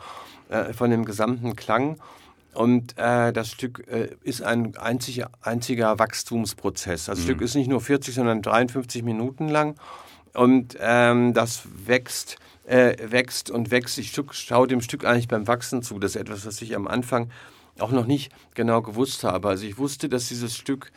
äh, 0.50 0.74
von 0.74 0.92
dem 0.92 1.06
gesamten 1.06 1.56
Klang. 1.56 1.98
Und 2.54 2.98
äh, 2.98 3.32
das 3.32 3.50
Stück 3.52 3.88
äh, 3.88 4.10
ist 4.24 4.42
ein 4.42 4.76
einzig, 4.78 5.24
einziger 5.42 6.00
Wachstumsprozess. 6.00 7.06
Das 7.06 7.20
mhm. 7.20 7.24
Stück 7.24 7.42
ist 7.42 7.56
nicht 7.56 7.70
nur 7.70 7.82
40, 7.82 8.16
sondern 8.16 8.42
53 8.42 9.04
Minuten 9.04 9.50
lang. 9.50 9.76
Und 10.34 10.78
ähm, 10.80 11.34
das 11.34 11.64
wächst, 11.86 12.38
äh, 12.66 12.96
wächst 13.12 13.50
und 13.50 13.72
wächst. 13.72 13.98
Ich 13.98 14.14
schaue 14.32 14.68
dem 14.68 14.82
Stück 14.82 15.06
eigentlich 15.06 15.28
beim 15.28 15.48
Wachsen 15.48 15.84
zu. 15.84 16.00
Das 16.00 16.16
ist 16.16 16.22
etwas, 16.22 16.46
was 16.46 16.62
ich 16.62 16.76
am 16.76 16.88
Anfang 16.88 17.30
auch 17.80 17.92
noch 17.92 18.06
nicht 18.06 18.32
genau 18.56 18.82
gewusst 18.82 19.24
habe. 19.24 19.48
Also 19.48 19.66
ich 19.66 19.78
wusste, 19.78 20.10
dass 20.10 20.28
dieses 20.28 20.56
Stück, 20.56 20.92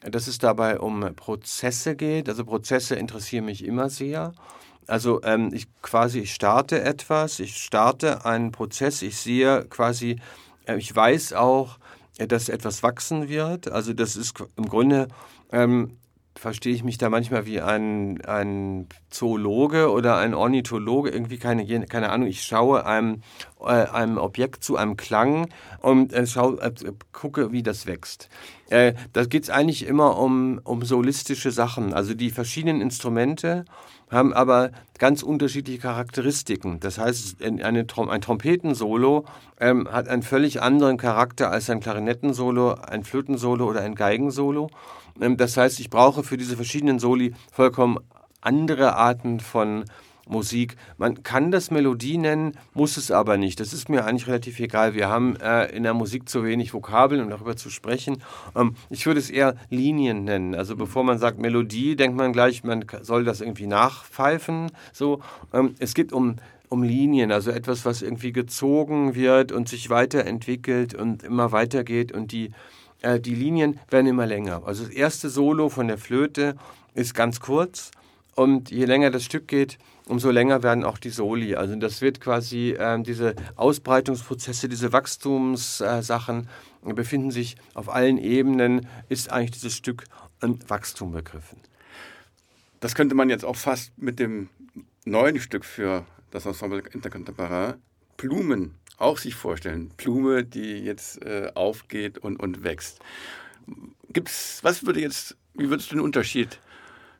dass 0.00 0.26
es 0.26 0.38
dabei 0.38 0.78
um 0.78 1.14
Prozesse 1.16 1.96
geht. 1.96 2.28
Also 2.28 2.44
Prozesse 2.44 2.96
interessieren 2.96 3.46
mich 3.46 3.64
immer 3.64 3.90
sehr. 3.90 4.32
Also 4.86 5.22
ähm, 5.22 5.50
ich 5.52 5.66
quasi, 5.82 6.20
ich 6.20 6.32
starte 6.32 6.80
etwas, 6.80 7.40
ich 7.40 7.56
starte 7.56 8.24
einen 8.24 8.52
Prozess, 8.52 9.02
ich 9.02 9.18
sehe 9.18 9.66
quasi 9.68 10.18
ich 10.76 10.94
weiß 10.94 11.32
auch, 11.32 11.78
äh, 12.18 12.26
dass 12.26 12.48
etwas 12.48 12.82
wachsen 12.82 13.28
wird. 13.28 13.70
Also 13.70 13.92
das 13.92 14.16
ist 14.16 14.34
im 14.56 14.68
Grunde, 14.68 15.08
ähm, 15.52 15.96
verstehe 16.38 16.74
ich 16.74 16.84
mich 16.84 16.98
da 16.98 17.10
manchmal 17.10 17.46
wie 17.46 17.60
ein, 17.60 18.20
ein 18.24 18.86
Zoologe 19.10 19.90
oder 19.90 20.16
ein 20.18 20.34
Ornithologe, 20.34 21.10
irgendwie 21.10 21.38
keine, 21.38 21.86
keine 21.86 22.10
Ahnung. 22.10 22.28
Ich 22.28 22.42
schaue 22.42 22.86
einem, 22.86 23.22
äh, 23.60 23.64
einem 23.64 24.18
Objekt 24.18 24.62
zu, 24.62 24.76
einem 24.76 24.96
Klang 24.96 25.48
und 25.80 26.12
äh, 26.12 26.26
schau, 26.26 26.56
äh, 26.56 26.72
gucke, 27.12 27.52
wie 27.52 27.62
das 27.62 27.86
wächst. 27.86 28.28
Äh, 28.70 28.94
da 29.12 29.24
geht 29.24 29.44
es 29.44 29.50
eigentlich 29.50 29.86
immer 29.86 30.18
um, 30.18 30.60
um 30.64 30.84
solistische 30.84 31.50
Sachen, 31.50 31.92
also 31.92 32.14
die 32.14 32.30
verschiedenen 32.30 32.80
Instrumente 32.80 33.64
haben 34.10 34.32
aber 34.32 34.70
ganz 34.98 35.22
unterschiedliche 35.22 35.80
Charakteristiken. 35.80 36.80
Das 36.80 36.98
heißt, 36.98 37.42
eine, 37.42 37.86
ein 37.86 38.20
Trompetensolo 38.20 39.24
ähm, 39.60 39.88
hat 39.90 40.08
einen 40.08 40.22
völlig 40.22 40.62
anderen 40.62 40.96
Charakter 40.96 41.50
als 41.50 41.70
ein 41.70 41.80
Klarinettensolo, 41.80 42.74
ein 42.74 43.04
Flötensolo 43.04 43.68
oder 43.68 43.82
ein 43.82 43.94
Geigensolo. 43.94 44.70
Ähm, 45.20 45.36
das 45.36 45.56
heißt, 45.56 45.80
ich 45.80 45.90
brauche 45.90 46.22
für 46.22 46.36
diese 46.36 46.56
verschiedenen 46.56 46.98
Soli 46.98 47.34
vollkommen 47.52 47.98
andere 48.40 48.96
Arten 48.96 49.40
von 49.40 49.84
Musik. 50.28 50.76
Man 50.96 51.22
kann 51.22 51.50
das 51.50 51.70
Melodie 51.70 52.18
nennen, 52.18 52.52
muss 52.74 52.96
es 52.96 53.10
aber 53.10 53.36
nicht. 53.36 53.60
Das 53.60 53.72
ist 53.72 53.88
mir 53.88 54.04
eigentlich 54.04 54.26
relativ 54.26 54.60
egal. 54.60 54.94
Wir 54.94 55.08
haben 55.08 55.36
äh, 55.36 55.66
in 55.66 55.82
der 55.82 55.94
Musik 55.94 56.28
zu 56.28 56.44
wenig 56.44 56.74
Vokabeln, 56.74 57.22
um 57.22 57.30
darüber 57.30 57.56
zu 57.56 57.70
sprechen. 57.70 58.22
Ähm, 58.54 58.74
ich 58.90 59.06
würde 59.06 59.20
es 59.20 59.30
eher 59.30 59.56
Linien 59.70 60.24
nennen. 60.24 60.54
Also 60.54 60.76
bevor 60.76 61.04
man 61.04 61.18
sagt 61.18 61.38
Melodie, 61.38 61.96
denkt 61.96 62.16
man 62.16 62.32
gleich, 62.32 62.64
man 62.64 62.84
soll 63.02 63.24
das 63.24 63.40
irgendwie 63.40 63.66
nachpfeifen. 63.66 64.70
So, 64.92 65.20
ähm, 65.52 65.74
es 65.78 65.94
geht 65.94 66.12
um 66.12 66.36
um 66.70 66.82
Linien, 66.82 67.32
also 67.32 67.50
etwas, 67.50 67.86
was 67.86 68.02
irgendwie 68.02 68.30
gezogen 68.30 69.14
wird 69.14 69.52
und 69.52 69.70
sich 69.70 69.88
weiterentwickelt 69.88 70.92
und 70.92 71.22
immer 71.22 71.50
weitergeht 71.50 72.12
und 72.12 72.30
die 72.30 72.50
äh, 73.02 73.20
die 73.20 73.34
Linien 73.34 73.78
werden 73.90 74.06
immer 74.06 74.26
länger. 74.26 74.62
Also 74.64 74.84
das 74.84 74.92
erste 74.92 75.28
Solo 75.28 75.68
von 75.68 75.88
der 75.88 75.98
Flöte 75.98 76.56
ist 76.94 77.14
ganz 77.14 77.40
kurz 77.40 77.90
und 78.38 78.70
je 78.70 78.84
länger 78.84 79.10
das 79.10 79.24
Stück 79.24 79.48
geht, 79.48 79.78
umso 80.06 80.30
länger 80.30 80.62
werden 80.62 80.84
auch 80.84 80.98
die 80.98 81.10
Soli. 81.10 81.56
Also 81.56 81.74
das 81.74 82.00
wird 82.00 82.20
quasi 82.20 82.70
äh, 82.70 83.02
diese 83.02 83.34
Ausbreitungsprozesse, 83.56 84.68
diese 84.68 84.92
Wachstumssachen 84.92 86.48
äh, 86.86 86.92
befinden 86.92 87.32
sich 87.32 87.56
auf 87.74 87.88
allen 87.88 88.16
Ebenen, 88.16 88.86
ist 89.08 89.32
eigentlich 89.32 89.50
dieses 89.50 89.74
Stück 89.74 90.04
ein 90.40 90.60
Wachstum 90.68 91.10
begriffen. 91.10 91.58
Das 92.78 92.94
könnte 92.94 93.16
man 93.16 93.28
jetzt 93.28 93.44
auch 93.44 93.56
fast 93.56 93.90
mit 93.98 94.20
dem 94.20 94.50
neuen 95.04 95.40
Stück 95.40 95.64
für 95.64 96.06
das 96.30 96.46
Ensemble 96.46 96.84
Intercontemporain 96.92 97.74
Blumen 98.16 98.76
auch 98.98 99.18
sich 99.18 99.34
vorstellen. 99.34 99.90
Blume, 99.96 100.44
die 100.44 100.78
jetzt 100.78 101.24
äh, 101.24 101.50
aufgeht 101.56 102.18
und, 102.18 102.38
und 102.38 102.62
wächst. 102.62 103.00
Gibt's, 104.12 104.60
was 104.62 104.86
würde 104.86 105.00
jetzt 105.00 105.36
Wie 105.54 105.70
würdest 105.70 105.90
du 105.90 105.96
den 105.96 106.04
Unterschied 106.04 106.60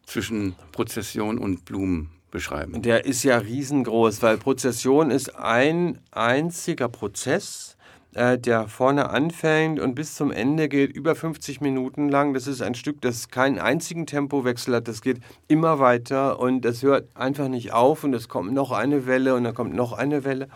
zwischen 0.08 0.56
Prozession 0.72 1.38
und 1.38 1.64
Blumen 1.64 2.10
beschreiben? 2.30 2.82
Der 2.82 3.04
ist 3.04 3.22
ja 3.22 3.38
riesengroß, 3.38 4.22
weil 4.22 4.38
Prozession 4.38 5.10
ist 5.10 5.36
ein 5.36 5.98
einziger 6.10 6.88
Prozess, 6.88 7.76
äh, 8.14 8.38
der 8.38 8.68
vorne 8.68 9.10
anfängt 9.10 9.78
und 9.78 9.94
bis 9.94 10.14
zum 10.14 10.30
Ende 10.30 10.68
geht, 10.68 10.92
über 10.92 11.14
50 11.14 11.60
Minuten 11.60 12.08
lang. 12.08 12.34
Das 12.34 12.46
ist 12.46 12.62
ein 12.62 12.74
Stück, 12.74 13.00
das 13.00 13.28
keinen 13.28 13.58
einzigen 13.58 14.06
Tempowechsel 14.06 14.74
hat. 14.74 14.88
Das 14.88 15.02
geht 15.02 15.20
immer 15.46 15.78
weiter 15.78 16.40
und 16.40 16.62
das 16.62 16.82
hört 16.82 17.08
einfach 17.14 17.48
nicht 17.48 17.72
auf 17.72 18.04
und 18.04 18.14
es 18.14 18.28
kommt 18.28 18.52
noch 18.52 18.72
eine 18.72 19.06
Welle 19.06 19.34
und 19.34 19.44
dann 19.44 19.54
kommt 19.54 19.74
noch 19.74 19.92
eine 19.92 20.24
Welle. 20.24 20.48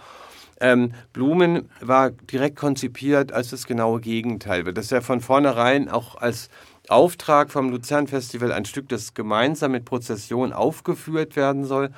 Ähm, 0.60 0.92
Blumen 1.12 1.68
war 1.80 2.10
direkt 2.10 2.56
konzipiert 2.56 3.32
als 3.32 3.50
das 3.50 3.66
genaue 3.66 4.00
Gegenteil. 4.00 4.62
Das 4.72 4.86
ist 4.86 4.90
ja 4.92 5.00
von 5.00 5.20
vornherein 5.20 5.88
auch 5.88 6.14
als 6.14 6.50
Auftrag 6.88 7.50
vom 7.50 7.70
Luzern 7.70 8.08
Festival 8.08 8.52
ein 8.52 8.64
Stück, 8.64 8.88
das 8.88 9.14
gemeinsam 9.14 9.72
mit 9.72 9.84
Prozession 9.84 10.52
aufgeführt 10.52 11.36
werden 11.36 11.64
soll. 11.64 11.90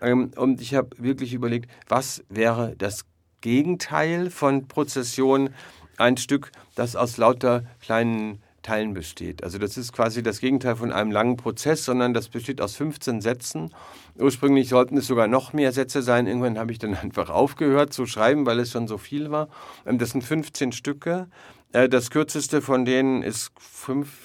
Ähm, 0.00 0.30
und 0.36 0.60
ich 0.60 0.74
habe 0.74 0.90
wirklich 0.98 1.34
überlegt, 1.34 1.70
was 1.88 2.24
wäre 2.28 2.74
das 2.76 3.04
Gegenteil 3.40 4.30
von 4.30 4.68
Prozession? 4.68 5.50
Ein 5.98 6.16
Stück, 6.16 6.50
das 6.74 6.96
aus 6.96 7.18
lauter 7.18 7.64
kleinen 7.80 8.42
Teilen 8.62 8.92
besteht. 8.92 9.42
Also 9.42 9.58
das 9.58 9.76
ist 9.76 9.92
quasi 9.92 10.22
das 10.22 10.40
Gegenteil 10.40 10.76
von 10.76 10.92
einem 10.92 11.10
langen 11.10 11.36
Prozess, 11.36 11.84
sondern 11.84 12.12
das 12.12 12.28
besteht 12.28 12.60
aus 12.60 12.76
15 12.76 13.20
Sätzen. 13.20 13.72
Ursprünglich 14.18 14.68
sollten 14.68 14.98
es 14.98 15.06
sogar 15.06 15.28
noch 15.28 15.52
mehr 15.52 15.72
Sätze 15.72 16.02
sein. 16.02 16.26
Irgendwann 16.26 16.58
habe 16.58 16.72
ich 16.72 16.78
dann 16.78 16.94
einfach 17.02 17.30
aufgehört 17.30 17.92
zu 17.92 18.06
schreiben, 18.06 18.46
weil 18.46 18.60
es 18.60 18.70
schon 18.70 18.86
so 18.86 18.98
viel 18.98 19.30
war. 19.30 19.48
Ähm, 19.86 19.98
das 19.98 20.10
sind 20.10 20.22
15 20.22 20.72
Stücke. 20.72 21.28
Äh, 21.72 21.88
das 21.88 22.10
kürzeste 22.10 22.62
von 22.62 22.84
denen 22.84 23.22
ist 23.22 23.52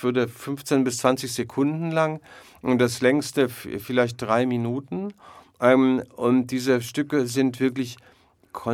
würde 0.01 0.27
15 0.27 0.83
bis 0.83 0.97
20 0.97 1.33
Sekunden 1.33 1.91
lang 1.91 2.19
und 2.61 2.79
das 2.79 3.01
längste 3.01 3.49
vielleicht 3.49 4.21
drei 4.21 4.45
Minuten. 4.45 5.13
Ähm, 5.61 6.03
und 6.15 6.47
diese 6.47 6.81
Stücke 6.81 7.27
sind 7.27 7.59
wirklich 7.59 7.97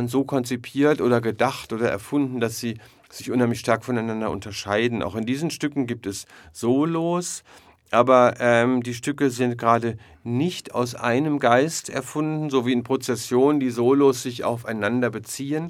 so 0.06 0.24
konzipiert 0.24 1.00
oder 1.00 1.20
gedacht 1.20 1.72
oder 1.72 1.90
erfunden, 1.90 2.38
dass 2.38 2.60
sie 2.60 2.78
sich 3.10 3.30
unheimlich 3.30 3.60
stark 3.60 3.84
voneinander 3.84 4.30
unterscheiden. 4.30 5.02
Auch 5.02 5.16
in 5.16 5.26
diesen 5.26 5.50
Stücken 5.50 5.86
gibt 5.86 6.06
es 6.06 6.26
Solos, 6.52 7.42
aber 7.90 8.34
ähm, 8.38 8.82
die 8.82 8.94
Stücke 8.94 9.30
sind 9.30 9.58
gerade 9.58 9.98
nicht 10.24 10.74
aus 10.74 10.94
einem 10.94 11.38
Geist 11.38 11.90
erfunden, 11.90 12.48
so 12.48 12.64
wie 12.64 12.72
in 12.72 12.84
Prozession 12.84 13.60
die 13.60 13.70
Solos 13.70 14.22
sich 14.22 14.44
aufeinander 14.44 15.10
beziehen, 15.10 15.66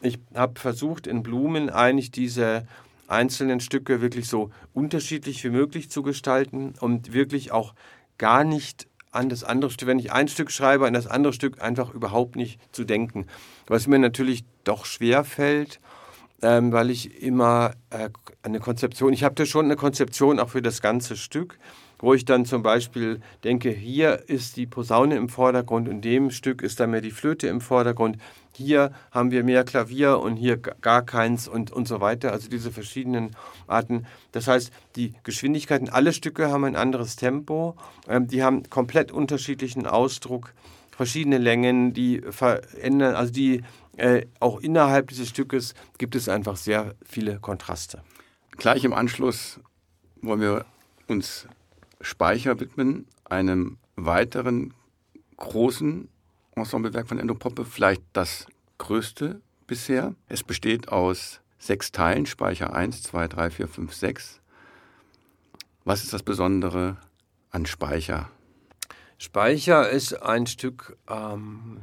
ich 0.00 0.18
habe 0.34 0.58
versucht, 0.60 1.06
in 1.06 1.22
Blumen 1.22 1.70
eigentlich 1.70 2.10
diese 2.10 2.66
einzelnen 3.08 3.60
Stücke 3.60 4.00
wirklich 4.00 4.28
so 4.28 4.50
unterschiedlich 4.74 5.42
wie 5.44 5.50
möglich 5.50 5.90
zu 5.90 6.02
gestalten 6.02 6.74
und 6.80 7.12
wirklich 7.12 7.52
auch 7.52 7.74
gar 8.18 8.44
nicht 8.44 8.86
an 9.10 9.28
das 9.28 9.44
andere 9.44 9.70
Stück, 9.70 9.88
wenn 9.88 9.98
ich 9.98 10.12
ein 10.12 10.28
Stück 10.28 10.50
schreibe, 10.50 10.86
an 10.86 10.92
das 10.92 11.06
andere 11.06 11.32
Stück 11.32 11.62
einfach 11.62 11.94
überhaupt 11.94 12.36
nicht 12.36 12.60
zu 12.72 12.84
denken. 12.84 13.26
Was 13.66 13.86
mir 13.86 13.98
natürlich 13.98 14.44
doch 14.64 14.84
schwer 14.84 15.24
fällt, 15.24 15.80
ähm, 16.42 16.72
weil 16.72 16.90
ich 16.90 17.22
immer 17.22 17.72
äh, 17.90 18.10
eine 18.42 18.60
Konzeption, 18.60 19.12
ich 19.12 19.24
habe 19.24 19.34
da 19.34 19.46
schon 19.46 19.64
eine 19.64 19.76
Konzeption 19.76 20.38
auch 20.38 20.50
für 20.50 20.62
das 20.62 20.82
ganze 20.82 21.16
Stück, 21.16 21.58
wo 21.98 22.14
ich 22.14 22.24
dann 22.24 22.44
zum 22.44 22.62
Beispiel 22.62 23.20
denke, 23.42 23.70
hier 23.70 24.28
ist 24.28 24.56
die 24.56 24.66
Posaune 24.66 25.16
im 25.16 25.28
Vordergrund, 25.28 25.88
in 25.88 26.00
dem 26.00 26.30
Stück 26.30 26.62
ist 26.62 26.78
dann 26.78 26.90
mehr 26.90 27.00
die 27.00 27.10
Flöte 27.10 27.48
im 27.48 27.60
Vordergrund, 27.60 28.18
hier 28.58 28.92
haben 29.10 29.30
wir 29.30 29.44
mehr 29.44 29.64
Klavier 29.64 30.18
und 30.18 30.36
hier 30.36 30.56
gar 30.56 31.02
keins 31.02 31.48
und, 31.48 31.70
und 31.70 31.88
so 31.88 32.00
weiter. 32.00 32.32
Also 32.32 32.48
diese 32.48 32.70
verschiedenen 32.72 33.30
Arten. 33.66 34.06
Das 34.32 34.48
heißt, 34.48 34.72
die 34.96 35.14
Geschwindigkeiten, 35.22 35.88
alle 35.88 36.12
Stücke 36.12 36.50
haben 36.50 36.64
ein 36.64 36.76
anderes 36.76 37.16
Tempo, 37.16 37.76
ähm, 38.08 38.26
die 38.26 38.42
haben 38.42 38.68
komplett 38.68 39.12
unterschiedlichen 39.12 39.86
Ausdruck, 39.86 40.52
verschiedene 40.90 41.38
Längen, 41.38 41.94
die 41.94 42.20
verändern, 42.30 43.14
also 43.14 43.32
die 43.32 43.62
äh, 43.96 44.26
auch 44.40 44.60
innerhalb 44.60 45.08
dieses 45.08 45.28
Stückes 45.28 45.74
gibt 45.98 46.14
es 46.14 46.28
einfach 46.28 46.56
sehr 46.56 46.94
viele 47.06 47.38
Kontraste. 47.38 48.02
Gleich 48.56 48.84
im 48.84 48.92
Anschluss 48.92 49.60
wollen 50.20 50.40
wir 50.40 50.66
uns 51.06 51.46
Speicher 52.00 52.60
widmen, 52.60 53.06
einem 53.24 53.78
weiteren 53.96 54.74
großen 55.36 56.08
Ensemblewerk 56.60 57.08
von 57.08 57.18
Endo 57.18 57.34
Poppe, 57.34 57.64
vielleicht 57.64 58.02
das 58.12 58.46
größte 58.78 59.40
bisher. 59.66 60.14
Es 60.28 60.42
besteht 60.42 60.88
aus 60.88 61.40
sechs 61.58 61.92
Teilen, 61.92 62.26
Speicher 62.26 62.72
1, 62.72 63.02
2, 63.02 63.28
3, 63.28 63.50
4, 63.50 63.68
5, 63.68 63.94
6. 63.94 64.40
Was 65.84 66.04
ist 66.04 66.12
das 66.12 66.22
Besondere 66.22 66.96
an 67.50 67.66
Speicher? 67.66 68.30
Speicher 69.18 69.88
ist 69.88 70.22
ein 70.22 70.46
Stück, 70.46 70.96
ähm, 71.08 71.80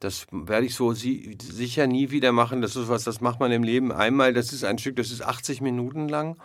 das 0.00 0.26
werde 0.30 0.66
ich 0.66 0.74
so 0.76 0.92
si 0.92 1.36
sicher 1.42 1.88
nie 1.88 2.10
wieder 2.10 2.30
machen. 2.30 2.62
Das 2.62 2.76
ist 2.76 2.88
was, 2.88 3.02
das 3.02 3.20
macht 3.20 3.40
man 3.40 3.50
im 3.50 3.64
Leben 3.64 3.90
einmal. 3.90 4.32
Das 4.32 4.52
ist 4.52 4.64
ein 4.64 4.78
Stück, 4.78 4.94
das 4.94 5.10
ist 5.10 5.22
80 5.22 5.60
Minuten 5.60 6.08
lang 6.08 6.36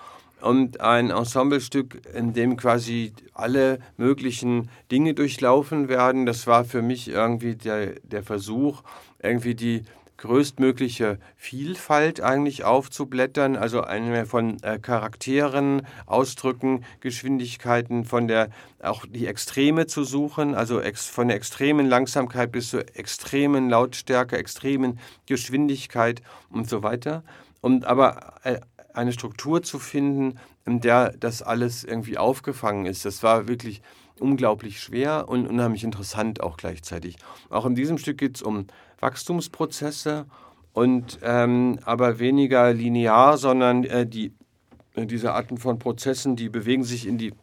und 0.44 0.82
ein 0.82 1.10
Ensemblestück, 1.10 2.02
in 2.14 2.34
dem 2.34 2.58
quasi 2.58 3.14
alle 3.34 3.80
möglichen 3.98 4.70
Dinge 4.92 5.14
durchlaufen 5.14 5.88
werden. 5.88 6.26
Das 6.26 6.48
war 6.48 6.66
für 6.66 6.82
mich 6.82 7.08
irgendwie 7.08 7.56
der, 7.56 7.96
der 8.04 8.24
Versuch, 8.24 8.84
irgendwie 9.22 9.56
die 9.56 9.84
größtmögliche 10.18 11.18
Vielfalt 11.36 12.22
eigentlich 12.22 12.64
aufzublättern, 12.64 13.58
also 13.58 13.82
eine 13.82 14.26
von 14.26 14.62
äh, 14.64 14.80
Charakteren, 14.80 15.86
Ausdrücken, 16.06 16.86
Geschwindigkeiten, 17.02 18.06
von 18.06 18.28
der 18.28 18.50
auch 18.82 19.06
die 19.06 19.28
Extreme 19.28 19.86
zu 19.86 20.04
suchen, 20.06 20.56
also 20.56 20.80
ex, 20.80 21.08
von 21.08 21.28
der 21.28 21.38
extremen 21.38 21.88
Langsamkeit 21.88 22.52
bis 22.52 22.70
zur 22.70 22.86
extremen 22.96 23.70
Lautstärke, 23.70 24.38
extremen 24.38 25.00
Geschwindigkeit 25.26 26.22
und 26.50 26.70
so 26.70 26.84
weiter. 26.84 27.24
Und 27.60 27.86
aber 27.86 28.36
äh, 28.44 28.60
eine 28.94 29.12
Struktur 29.12 29.64
zu 29.64 29.80
finden, 29.80 30.40
in 30.66 30.80
der 30.80 31.12
das 31.18 31.42
alles 31.42 31.84
irgendwie 31.84 32.18
aufgefangen 32.18 32.86
ist. 32.86 33.06
Das 33.06 33.24
war 33.24 33.48
wirklich 33.48 33.82
unglaublich 34.20 34.80
schwer 34.80 35.28
und 35.28 35.48
unheimlich 35.48 35.84
interessant 35.84 36.42
auch 36.42 36.58
gleichzeitig. 36.58 37.18
Auch 37.50 37.66
in 37.66 37.76
diesem 37.76 37.98
Stück 37.98 38.18
geht 38.18 38.38
es 38.38 38.42
um 38.42 38.68
Wachstumsprozesse 39.00 40.26
und 40.72 41.20
ähm, 41.24 41.80
aber 41.84 42.20
weniger 42.20 42.74
linear, 42.74 43.38
sondern 43.38 43.84
äh, 43.84 44.08
die, 44.08 44.34
äh, 44.96 45.06
diese 45.06 45.34
Arten 45.34 45.58
von 45.58 45.80
Prozessen, 45.80 46.36
die 46.36 46.50
bewegen 46.50 46.84
sich 46.84 47.08
in 47.08 47.18
die 47.18 47.34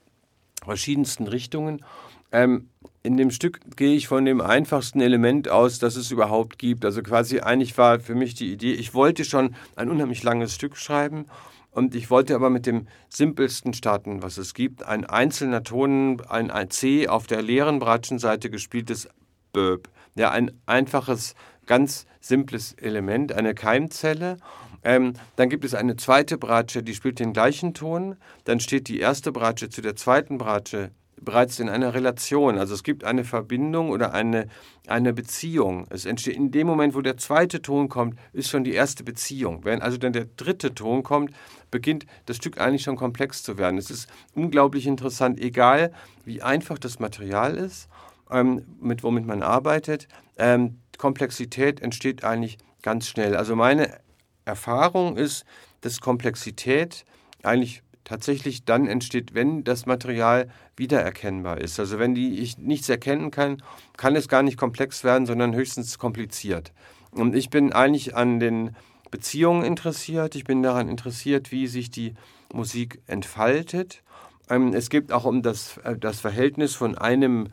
verschiedensten 0.64 1.26
Richtungen. 1.26 1.85
Ähm, 2.32 2.68
in 3.02 3.16
dem 3.16 3.30
Stück 3.30 3.60
gehe 3.76 3.94
ich 3.96 4.08
von 4.08 4.25
dem 4.25 4.40
einfachsten 4.40 5.00
Element 5.00 5.49
aus, 5.49 5.78
das 5.78 5.96
es 5.96 6.10
überhaupt 6.10 6.58
gibt. 6.58 6.84
Also 6.84 7.02
quasi 7.02 7.40
eigentlich 7.40 7.76
war 7.78 8.00
für 8.00 8.14
mich 8.14 8.34
die 8.34 8.52
Idee, 8.52 8.72
ich 8.72 8.94
wollte 8.94 9.25
schon 9.25 9.54
ein 9.76 9.88
unheimlich 9.88 10.22
langes 10.22 10.54
Stück 10.54 10.76
schreiben 10.76 11.26
und 11.70 11.94
ich 11.94 12.10
wollte 12.10 12.34
aber 12.34 12.50
mit 12.50 12.66
dem 12.66 12.88
simpelsten 13.08 13.72
starten, 13.75 14.22
was 14.22 14.38
es 14.38 14.54
gibt. 14.54 14.82
Ein 14.82 15.06
einzelner 15.06 15.62
Ton, 15.62 16.20
ein, 16.28 16.70
C 16.70 17.08
auf 17.08 17.26
der 17.26 17.42
leeren 17.42 17.78
Bratschenseite 17.78 18.50
gespieltes 18.50 19.08
Böb. 19.52 19.88
Ja, 20.14 20.30
ein 20.30 20.50
einfaches, 20.66 21.34
ganz 21.66 22.06
simples 22.20 22.75
Element, 22.75 23.32
eine 23.32 23.54
Keimzelle. 23.54 24.37
Ähm, 24.82 25.14
dann 25.37 25.49
gibt 25.49 25.64
es 25.64 25.75
eine 25.75 25.96
zweite 25.96 26.38
Bratsche, 26.38 26.82
die 26.82 26.94
spielt 26.94 27.18
den 27.18 27.32
gleichen 27.32 27.72
Ton. 27.75 28.16
Dann 28.44 28.60
steht 28.60 28.88
die 28.88 28.99
erste 28.99 29.30
Bratsche 29.30 29.68
zu 29.68 29.80
der 29.80 29.94
zweiten 29.96 30.38
Bratsche 30.38 30.90
bereits 31.20 31.58
in 31.58 31.68
einer 31.68 31.94
Relation. 31.94 32.58
Also 32.58 32.74
es 32.74 32.82
gibt 32.82 33.04
eine 33.04 33.24
Verbindung 33.24 33.90
oder 33.90 34.12
eine, 34.12 34.46
eine 34.86 35.12
Beziehung. 35.12 35.86
Es 35.90 36.04
entsteht 36.04 36.36
in 36.36 36.50
dem 36.50 36.66
Moment, 36.66 36.94
wo 36.94 37.00
der 37.00 37.16
zweite 37.16 37.62
Ton 37.62 37.88
kommt, 37.88 38.18
ist 38.32 38.48
schon 38.48 38.64
die 38.64 38.72
erste 38.72 39.04
Beziehung. 39.04 39.64
Wenn 39.64 39.82
also 39.82 39.98
dann 39.98 40.12
der 40.12 40.26
dritte 40.36 40.74
Ton 40.74 41.02
kommt, 41.02 41.32
beginnt 41.70 42.06
das 42.26 42.36
Stück 42.36 42.60
eigentlich 42.60 42.82
schon 42.82 42.96
komplex 42.96 43.42
zu 43.42 43.58
werden. 43.58 43.78
Es 43.78 43.90
ist 43.90 44.08
unglaublich 44.34 44.86
interessant, 44.86 45.40
egal 45.40 45.92
wie 46.24 46.42
einfach 46.42 46.78
das 46.78 46.98
Material 46.98 47.56
ist, 47.56 47.88
ähm, 48.30 48.64
mit 48.80 49.02
womit 49.02 49.26
man 49.26 49.42
arbeitet. 49.42 50.08
Ähm, 50.38 50.78
Komplexität 50.98 51.80
entsteht 51.80 52.24
eigentlich 52.24 52.58
ganz 52.82 53.08
schnell. 53.08 53.36
Also 53.36 53.56
meine 53.56 53.98
Erfahrung 54.44 55.16
ist, 55.16 55.44
dass 55.80 56.00
Komplexität 56.00 57.04
eigentlich 57.42 57.82
tatsächlich 58.04 58.64
dann 58.64 58.87
entsteht, 58.87 59.35
wenn 59.35 59.64
das 59.64 59.87
Material 59.87 60.49
wiedererkennbar 60.76 61.59
ist. 61.59 61.78
Also 61.78 61.99
wenn 61.99 62.14
die 62.14 62.40
ich 62.40 62.59
nichts 62.59 62.88
erkennen 62.88 63.30
kann, 63.30 63.62
kann 63.97 64.16
es 64.16 64.28
gar 64.28 64.42
nicht 64.42 64.57
komplex 64.57 65.04
werden, 65.04 65.26
sondern 65.26 65.54
höchstens 65.54 65.99
kompliziert. 65.99 66.73
Und 67.12 67.35
ich 67.35 67.50
bin 67.50 67.73
eigentlich 67.73 68.16
an 68.16 68.40
den 68.40 68.76
Beziehungen 69.11 69.64
interessiert. 69.64 70.35
Ich 70.35 70.45
bin 70.45 70.62
daran 70.62 70.88
interessiert, 70.88 71.50
wie 71.50 71.66
sich 71.66 71.90
die 71.90 72.14
Musik 72.52 73.00
entfaltet. 73.07 74.02
Ähm, 74.49 74.73
es 74.75 74.90
geht 74.90 75.12
auch 75.12 75.25
um 75.25 75.42
das, 75.42 75.78
äh, 75.78 75.97
das 75.97 76.21
Verhältnis 76.21 76.75
von 76.75 76.97
einem 76.97 77.49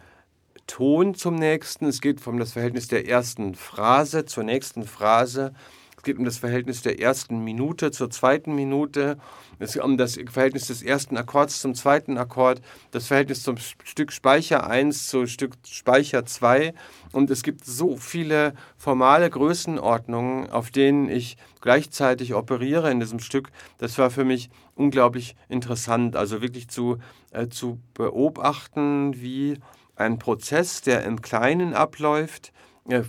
Ton 0.68 1.16
zum 1.16 1.36
nächsten. 1.36 1.86
Es 1.86 2.02
geht 2.02 2.26
um 2.28 2.40
das 2.40 2.54
Verhältnis 2.54 2.88
der 2.88 3.08
ersten 3.08 3.56
Phrase 3.56 4.26
zur 4.26 4.44
nächsten 4.44 4.84
Phrase. 4.84 5.54
Es 5.98 6.04
geht 6.04 6.20
um 6.20 6.26
das 6.26 6.38
Verhältnis 6.38 6.84
der 6.84 7.02
ersten 7.02 7.44
Minute 7.44 7.90
zur 7.90 8.12
zweiten 8.12 8.54
Minute. 8.54 9.18
Es 9.58 9.74
geht 9.74 9.84
um 9.84 9.98
das 9.98 10.20
Verhältnis 10.30 10.68
des 10.68 10.84
ersten 10.84 11.18
Akkords 11.18 11.60
zum 11.60 11.74
zweiten 11.74 12.20
Akkord, 12.20 12.62
das 12.92 13.08
Verhältnis 13.08 13.42
zum 13.42 13.58
Stück 13.58 14.12
Speicher 14.14 14.70
1 14.70 15.08
zu 15.08 15.26
Stück 15.26 15.56
Speicher 15.68 16.24
2. 16.24 16.76
Und 17.14 17.32
es 17.32 17.42
gibt 17.42 17.66
so 17.66 17.98
viele 17.98 18.54
formale 18.78 19.28
Größenordnungen, 19.28 20.52
auf 20.52 20.70
denen 20.70 21.10
ich 21.10 21.36
gleichzeitig 21.62 22.36
operiere 22.36 22.92
in 22.92 23.00
diesem 23.00 23.20
Stück. 23.20 23.50
Das 23.80 23.98
war 23.98 24.12
für 24.12 24.24
mich 24.24 24.52
unglaublich 24.76 25.36
interessant. 25.50 26.16
Also 26.16 26.44
wirklich 26.44 26.70
zu, 26.70 27.00
äh, 27.32 27.48
zu 27.48 27.80
beobachten, 27.96 29.20
wie 29.20 29.58
ein 29.96 30.20
Prozess, 30.20 30.82
der 30.82 31.04
im 31.06 31.24
Kleinen 31.24 31.74
abläuft, 31.74 32.54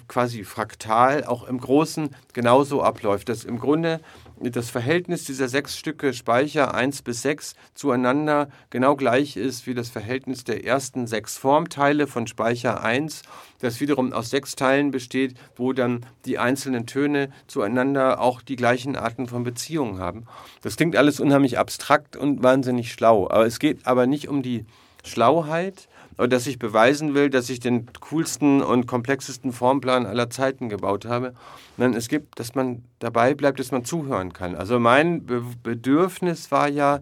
quasi 0.09 0.45
fraktal 0.45 1.25
auch 1.25 1.47
im 1.47 1.59
Großen 1.59 2.11
genauso 2.33 2.83
abläuft. 2.83 3.29
Dass 3.29 3.45
im 3.45 3.59
Grunde 3.59 4.01
das 4.41 4.71
Verhältnis 4.71 5.25
dieser 5.25 5.49
sechs 5.49 5.77
Stücke 5.77 6.13
Speicher 6.13 6.75
1 6.75 7.03
bis 7.03 7.23
6 7.23 7.55
zueinander 7.75 8.49
genau 8.71 8.97
gleich 8.97 9.37
ist 9.37 9.67
wie 9.67 9.75
das 9.75 9.89
Verhältnis 9.89 10.45
der 10.45 10.65
ersten 10.65 11.07
sechs 11.07 11.37
Formteile 11.39 12.07
von 12.07 12.27
Speicher 12.27 12.83
1, 12.83 13.23
das 13.61 13.81
wiederum 13.81 14.13
aus 14.13 14.31
sechs 14.31 14.55
Teilen 14.55 14.91
besteht, 14.91 15.35
wo 15.57 15.73
dann 15.73 16.07
die 16.25 16.39
einzelnen 16.39 16.87
Töne 16.87 17.31
zueinander 17.47 18.21
auch 18.21 18.43
die 18.43 18.57
gleichen 18.57 18.97
Arten 18.97 19.27
von 19.27 19.45
Beziehungen 19.45 19.99
haben. 19.99 20.27
Das 20.63 20.77
klingt 20.77 20.97
alles 20.97 21.21
unheimlich 21.21 21.59
abstrakt 21.59 22.17
und 22.17 22.43
wahnsinnig 22.43 22.93
schlau, 22.93 23.29
aber 23.29 23.47
es 23.47 23.59
geht 23.59 23.87
aber 23.87 24.07
nicht 24.07 24.29
um 24.29 24.43
die 24.43 24.65
Schlauheit, 25.05 25.89
dass 26.27 26.47
ich 26.47 26.59
beweisen 26.59 27.15
will, 27.15 27.31
dass 27.31 27.49
ich 27.49 27.61
den 27.61 27.87
coolsten 28.01 28.63
und 28.63 28.87
komplexesten 28.87 29.53
Formplan 29.53 30.07
aller 30.07 30.31
Zeiten 30.31 30.69
gebaut 30.69 31.05
habe. 31.05 31.35
Nein, 31.77 31.95
es 31.95 32.09
gibt, 32.09 32.39
dass 32.41 32.55
man 32.55 32.83
dabei 32.99 33.35
bleibt, 33.35 33.61
dass 33.61 33.71
man 33.71 33.85
zuhören 33.85 34.33
kann. 34.33 34.57
Also 34.57 34.81
mein 34.81 35.25
Be 35.25 35.43
Bedürfnis 35.63 36.51
war 36.51 36.69
ja, 36.69 37.01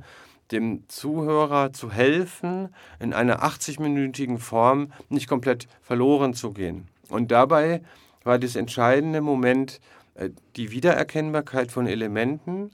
dem 0.52 0.84
Zuhörer 0.88 1.72
zu 1.72 1.90
helfen, 1.90 2.68
in 3.00 3.12
einer 3.12 3.42
80-minütigen 3.42 4.38
Form 4.38 4.92
nicht 5.08 5.28
komplett 5.28 5.66
verloren 5.82 6.34
zu 6.34 6.52
gehen. 6.52 6.86
Und 7.08 7.32
dabei 7.32 7.82
war 8.22 8.38
das 8.38 8.56
entscheidende 8.56 9.20
Moment 9.20 9.80
äh, 10.14 10.30
die 10.56 10.70
Wiedererkennbarkeit 10.70 11.72
von 11.72 11.86
Elementen, 11.86 12.70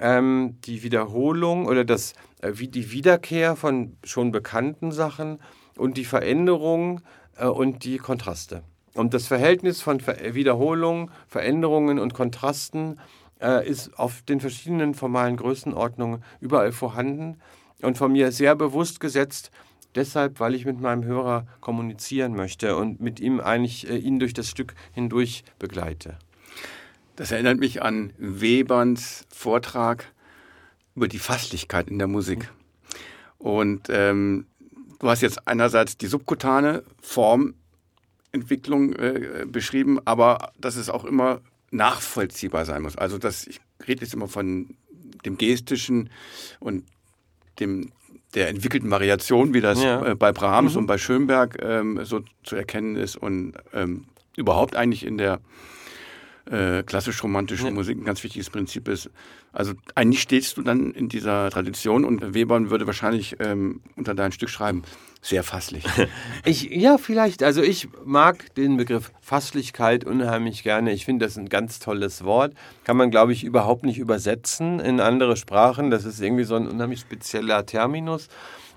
ähm, 0.00 0.56
die 0.64 0.82
Wiederholung 0.82 1.66
oder 1.66 1.84
das, 1.84 2.14
äh, 2.40 2.52
die 2.52 2.90
Wiederkehr 2.92 3.56
von 3.56 3.96
schon 4.04 4.32
bekannten 4.32 4.92
Sachen 4.92 5.38
und 5.82 5.96
die 5.96 6.04
Veränderung 6.04 7.00
äh, 7.36 7.46
und 7.46 7.84
die 7.84 7.98
Kontraste. 7.98 8.62
Und 8.94 9.14
das 9.14 9.26
Verhältnis 9.26 9.82
von 9.82 10.00
Ver 10.00 10.34
Wiederholung, 10.34 11.10
Veränderungen 11.26 11.98
und 11.98 12.14
Kontrasten 12.14 13.00
äh, 13.40 13.68
ist 13.68 13.98
auf 13.98 14.22
den 14.22 14.40
verschiedenen 14.40 14.94
formalen 14.94 15.36
Größenordnungen 15.36 16.22
überall 16.40 16.70
vorhanden 16.70 17.38
und 17.82 17.98
von 17.98 18.12
mir 18.12 18.30
sehr 18.30 18.54
bewusst 18.54 19.00
gesetzt, 19.00 19.50
deshalb, 19.96 20.38
weil 20.38 20.54
ich 20.54 20.64
mit 20.64 20.80
meinem 20.80 21.04
Hörer 21.04 21.46
kommunizieren 21.60 22.36
möchte 22.36 22.76
und 22.76 23.00
mit 23.00 23.18
ihm 23.18 23.40
eigentlich 23.40 23.90
äh, 23.90 23.96
ihn 23.96 24.20
durch 24.20 24.34
das 24.34 24.48
Stück 24.48 24.74
hindurch 24.92 25.42
begleite. 25.58 26.16
Das 27.16 27.32
erinnert 27.32 27.58
mich 27.58 27.82
an 27.82 28.12
Weberns 28.18 29.26
Vortrag 29.34 30.12
über 30.94 31.08
die 31.08 31.18
Fasslichkeit 31.18 31.88
in 31.88 31.98
der 31.98 32.08
Musik. 32.08 32.52
Und 33.38 33.88
ähm, 33.90 34.46
Du 35.02 35.10
hast 35.10 35.20
jetzt 35.20 35.48
einerseits 35.48 35.98
die 35.98 36.06
subkutane 36.06 36.84
Formentwicklung 37.00 38.92
äh, 38.92 39.44
beschrieben, 39.48 39.98
aber 40.04 40.52
dass 40.60 40.76
es 40.76 40.88
auch 40.88 41.04
immer 41.04 41.40
nachvollziehbar 41.72 42.64
sein 42.64 42.82
muss. 42.82 42.96
Also 42.96 43.18
das, 43.18 43.48
ich 43.48 43.60
rede 43.86 44.02
jetzt 44.02 44.14
immer 44.14 44.28
von 44.28 44.76
dem 45.24 45.38
Gestischen 45.38 46.08
und 46.60 46.84
dem 47.58 47.90
der 48.34 48.48
entwickelten 48.48 48.92
Variation, 48.92 49.54
wie 49.54 49.60
das 49.60 49.82
ja. 49.82 50.06
äh, 50.06 50.14
bei 50.14 50.30
Brahms 50.30 50.74
mhm. 50.74 50.78
und 50.78 50.86
bei 50.86 50.98
Schönberg 50.98 51.58
ähm, 51.60 52.04
so 52.04 52.22
zu 52.44 52.54
erkennen 52.54 52.94
ist 52.94 53.16
und 53.16 53.54
ähm, 53.74 54.04
überhaupt 54.36 54.76
eigentlich 54.76 55.04
in 55.04 55.18
der 55.18 55.40
äh, 56.50 56.82
klassisch-romantischen 56.82 57.66
ja. 57.66 57.72
Musik 57.72 57.98
ein 57.98 58.04
ganz 58.04 58.22
wichtiges 58.24 58.50
Prinzip 58.50 58.88
ist. 58.88 59.10
Also 59.52 59.74
eigentlich 59.94 60.22
stehst 60.22 60.56
du 60.56 60.62
dann 60.62 60.92
in 60.92 61.08
dieser 61.08 61.50
Tradition 61.50 62.04
und 62.04 62.34
Webern 62.34 62.70
würde 62.70 62.86
wahrscheinlich 62.86 63.36
ähm, 63.38 63.80
unter 63.96 64.14
dein 64.14 64.32
Stück 64.32 64.48
schreiben, 64.48 64.82
sehr 65.20 65.44
fasslich. 65.44 65.84
ich, 66.44 66.64
ja, 66.64 66.98
vielleicht. 66.98 67.42
Also 67.42 67.62
ich 67.62 67.88
mag 68.04 68.54
den 68.56 68.76
Begriff 68.76 69.12
Fasslichkeit 69.20 70.04
unheimlich 70.04 70.64
gerne. 70.64 70.92
Ich 70.92 71.04
finde 71.04 71.26
das 71.26 71.36
ein 71.36 71.48
ganz 71.48 71.78
tolles 71.78 72.24
Wort. 72.24 72.54
Kann 72.84 72.96
man, 72.96 73.10
glaube 73.10 73.32
ich, 73.32 73.44
überhaupt 73.44 73.84
nicht 73.84 73.98
übersetzen 73.98 74.80
in 74.80 75.00
andere 75.00 75.36
Sprachen. 75.36 75.90
Das 75.90 76.04
ist 76.04 76.20
irgendwie 76.20 76.44
so 76.44 76.56
ein 76.56 76.66
unheimlich 76.66 77.00
spezieller 77.00 77.64
Terminus. 77.66 78.28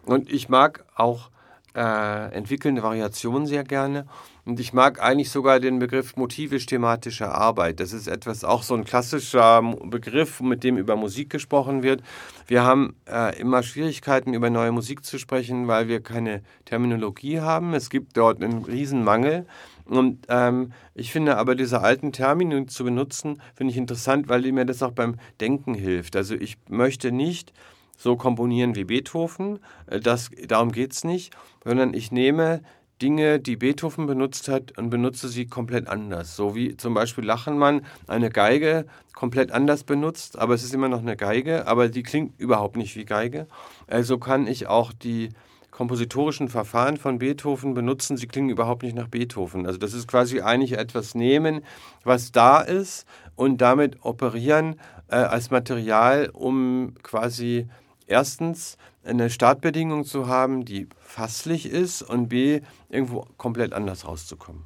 Und 0.06 0.32
ich 0.32 0.50
mag 0.50 0.86
auch 0.94 1.32
äh, 1.76 2.34
entwickelnde 2.34 2.82
Variationen 2.82 3.46
sehr 3.46 3.64
gerne. 3.64 4.06
Und 4.46 4.60
ich 4.60 4.74
mag 4.74 5.02
eigentlich 5.02 5.32
sogar 5.32 5.60
den 5.60 5.80
Begriff 5.80 6.16
motivisch-thematische 6.16 7.30
Arbeit. 7.30 7.80
Das 7.80 7.94
ist 7.94 8.08
etwas, 8.08 8.44
auch 8.44 8.64
so 8.64 8.76
ein 8.76 8.86
klassischer 8.86 9.62
Begriff, 9.84 10.40
mit 10.40 10.64
dem 10.64 10.78
über 10.78 10.96
Musik 10.96 11.32
gesprochen 11.32 11.84
wird. 11.84 12.02
Wir 12.48 12.64
haben 12.64 12.96
äh, 13.10 13.40
immer 13.40 13.64
Schwierigkeiten, 13.64 14.34
über 14.34 14.50
neue 14.50 14.72
Musik 14.72 15.04
zu 15.04 15.18
sprechen, 15.18 15.68
weil 15.68 15.88
wir 15.88 16.02
keine 16.02 16.44
Terminologie 16.66 17.42
haben. 17.42 17.74
Es 17.74 17.90
gibt 17.90 18.16
dort 18.16 18.42
einen 18.42 18.64
Riesenmangel. 18.64 19.46
Und 19.86 20.26
ähm, 20.30 20.74
ich 20.94 21.12
finde 21.12 21.38
aber 21.38 21.56
diese 21.56 21.82
alten 21.82 22.12
Termine 22.12 22.68
zu 22.68 22.84
benutzen, 22.84 23.42
finde 23.56 23.72
ich 23.72 23.78
interessant, 23.78 24.30
weil 24.30 24.52
mir 24.52 24.66
das 24.66 24.82
auch 24.82 24.92
beim 24.92 25.16
Denken 25.40 25.74
hilft. 25.74 26.16
Also 26.16 26.36
ich 26.36 26.58
möchte 26.70 27.12
nicht 27.12 27.52
so 27.98 28.16
komponieren 28.16 28.76
wie 28.76 28.84
Beethoven, 28.84 29.60
äh, 29.88 30.00
das, 30.00 30.30
darum 30.48 30.72
geht 30.72 30.94
es 30.94 31.04
nicht, 31.04 31.34
sondern 31.64 31.94
ich 31.94 32.12
nehme 32.12 32.62
Dinge, 33.02 33.40
die 33.40 33.58
Beethoven 33.58 34.08
benutzt 34.08 34.48
hat 34.48 34.78
und 34.78 34.90
benutze 34.90 35.28
sie 35.28 35.48
komplett 35.48 35.88
anders. 35.88 36.36
So 36.36 36.56
wie 36.56 36.78
zum 36.78 36.94
Beispiel 36.94 37.26
Lachenmann 37.26 37.86
eine 38.08 38.30
Geige 38.30 38.86
komplett 39.14 39.52
anders 39.52 39.84
benutzt, 39.84 40.38
aber 40.40 40.54
es 40.54 40.64
ist 40.64 40.74
immer 40.74 40.88
noch 40.88 41.00
eine 41.00 41.18
Geige, 41.18 41.68
aber 41.68 41.90
die 41.90 42.04
klingt 42.04 42.40
überhaupt 42.40 42.78
nicht 42.78 42.96
wie 42.96 43.06
Geige. 43.06 43.48
Also 43.88 44.18
kann 44.18 44.48
ich 44.48 44.68
auch 44.68 44.94
die 44.94 45.30
kompositorischen 45.72 46.48
Verfahren 46.48 46.96
von 46.96 47.20
Beethoven 47.20 47.74
benutzen, 47.74 48.16
sie 48.16 48.28
klingen 48.28 48.50
überhaupt 48.50 48.84
nicht 48.84 48.96
nach 48.96 49.10
Beethoven. 49.10 49.66
Also 49.66 49.78
das 49.78 49.94
ist 49.94 50.08
quasi 50.08 50.40
eigentlich 50.40 50.78
etwas 50.78 51.16
nehmen, 51.16 51.66
was 52.06 52.32
da 52.32 52.62
ist 52.62 53.06
und 53.36 53.60
damit 53.60 53.98
operieren 54.06 54.80
äh, 55.10 55.16
als 55.16 55.52
Material, 55.52 56.30
um 56.32 56.94
quasi 57.04 57.68
erstens 58.08 58.78
eine 59.04 59.30
Startbedingung 59.30 60.06
zu 60.06 60.28
haben, 60.28 60.66
die 60.66 60.88
fasslich 61.00 61.68
ist 61.68 62.02
und 62.02 62.30
b, 62.30 62.62
irgendwo 62.90 63.28
komplett 63.38 63.74
anders 63.74 64.08
rauszukommen. 64.08 64.64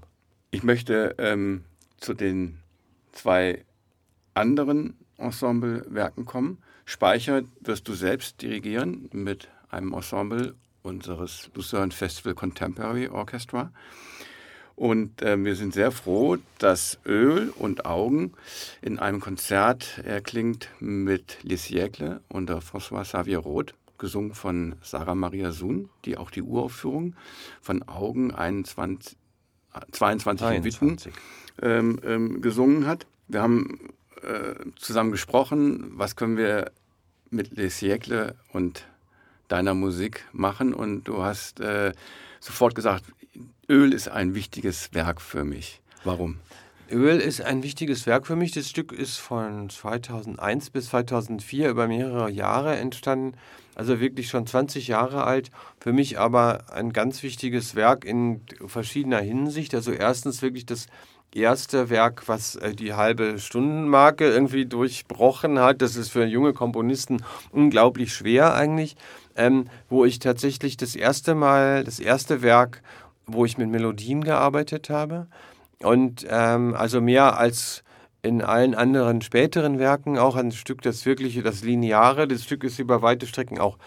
Ich 0.52 0.63
möchte 0.63 1.15
ähm, 1.17 1.65
zu 1.97 2.13
den 2.13 2.60
zwei 3.12 3.65
anderen 4.34 4.97
Ensemblewerken 5.17 6.25
kommen. 6.25 6.60
Speicher 6.86 7.43
wirst 7.60 7.88
du 7.88 7.93
selbst 7.93 8.41
dirigieren 8.41 9.10
mit 9.12 9.49
einem 9.69 9.93
Ensemble 9.93 10.56
unseres 10.82 11.49
Lucerne 11.54 11.91
Festival 11.91 12.34
Contemporary 12.34 13.10
Orchestra. 13.10 13.71
Und 14.79 15.21
äh, 15.21 15.37
wir 15.43 15.57
sind 15.57 15.73
sehr 15.73 15.91
froh, 15.91 16.37
dass 16.57 16.99
Öl 17.05 17.53
und 17.57 17.85
Augen 17.85 18.31
in 18.81 18.97
einem 18.97 19.19
Konzert 19.19 20.01
erklingt 20.05 20.69
mit 20.79 21.37
Les 21.43 21.65
Siècles 21.65 22.21
unter 22.29 22.59
François 22.59 23.03
Xavier 23.03 23.39
Roth, 23.39 23.73
gesungen 23.97 24.33
von 24.33 24.75
Sarah 24.81 25.15
Maria 25.15 25.51
Sun, 25.51 25.89
die 26.05 26.17
auch 26.17 26.31
die 26.31 26.41
Uraufführung 26.41 27.13
von 27.59 27.85
Augen 27.89 28.33
21, 28.33 29.17
22 29.91 30.47
in 30.47 30.63
Witten 30.63 30.97
ähm, 31.61 31.99
ähm, 32.05 32.41
gesungen 32.41 32.87
hat. 32.87 33.05
Wir 33.27 33.41
haben 33.41 33.89
äh, 34.23 34.55
zusammen 34.77 35.11
gesprochen, 35.11 35.91
was 35.95 36.15
können 36.15 36.37
wir 36.37 36.71
mit 37.31 37.51
Les 37.57 37.81
Siècles 37.81 38.33
und 38.53 38.87
deiner 39.49 39.73
Musik 39.73 40.23
machen. 40.31 40.73
Und 40.73 41.03
du 41.03 41.21
hast 41.21 41.59
äh, 41.59 41.91
sofort 42.39 42.75
gesagt, 42.75 43.03
Öl 43.69 43.93
ist 43.93 44.10
ein 44.10 44.34
wichtiges 44.34 44.95
Werk 44.95 45.21
für 45.21 45.45
mich. 45.45 45.79
Warum? 46.03 46.39
Öl 46.91 47.19
ist 47.19 47.41
ein 47.41 47.62
wichtiges 47.62 48.08
Werk 48.08 48.25
für 48.25 48.36
mich. 48.36 48.51
Das 48.51 48.67
Stück 48.67 48.91
ist 48.91 49.17
von 49.17 49.69
2001 49.69 50.71
bis 50.71 50.89
2004 50.89 51.69
über 51.69 51.88
mehrere 51.88 52.32
Jahre 52.32 52.77
entstanden. 52.77 53.38
Also 53.75 53.99
wirklich 53.99 54.27
schon 54.27 54.47
20 54.47 54.88
Jahre 54.88 55.23
alt. 55.23 55.51
Für 55.79 55.93
mich 55.93 56.17
aber 56.17 56.73
ein 56.73 56.93
ganz 56.93 57.21
wichtiges 57.21 57.75
Werk 57.75 58.05
in 58.05 58.41
verschiedener 58.65 59.21
Hinsicht. 59.21 59.75
Also 59.75 59.91
erstens 59.91 60.41
wirklich 60.41 60.65
das 60.65 60.88
erste 61.32 61.91
Werk, 61.91 62.27
was 62.27 62.55
äh, 62.55 62.73
die 62.73 62.95
halbe 62.95 63.38
Stundenmarke 63.38 64.27
irgendwie 64.27 64.65
durchbrochen 64.65 65.60
hat. 65.60 65.84
Das 65.84 65.95
ist 65.95 66.10
für 66.10 66.25
junge 66.25 66.53
Komponisten 66.53 67.23
unglaublich 67.51 68.15
schwer 68.15 68.55
eigentlich. 68.55 68.95
Ähm, 69.36 69.69
wo 69.89 70.05
ich 70.05 70.17
tatsächlich 70.17 70.75
das 70.75 70.95
erste 70.95 71.36
Mal, 71.36 71.84
das 71.84 71.99
erste 71.99 72.41
Werk 72.41 72.82
wo 73.31 73.45
ich 73.45 73.57
mit 73.57 73.69
Melodien 73.69 74.23
gearbeitet 74.23 74.89
habe. 74.89 75.27
Und 75.81 76.25
ähm, 76.29 76.75
also 76.75 77.01
mehr 77.01 77.37
als 77.37 77.83
in 78.21 78.41
allen 78.41 78.75
anderen 78.75 79.21
späteren 79.21 79.79
Werken 79.79 80.17
auch 80.17 80.35
ein 80.35 80.51
Stück, 80.51 80.81
das 80.81 81.05
wirkliche, 81.05 81.41
das 81.41 81.63
Lineare. 81.63 82.27
Das 82.27 82.43
Stück 82.43 82.63
ist 82.63 82.79
über 82.79 83.01
weite 83.01 83.27
Strecken 83.27 83.59
auch 83.59 83.77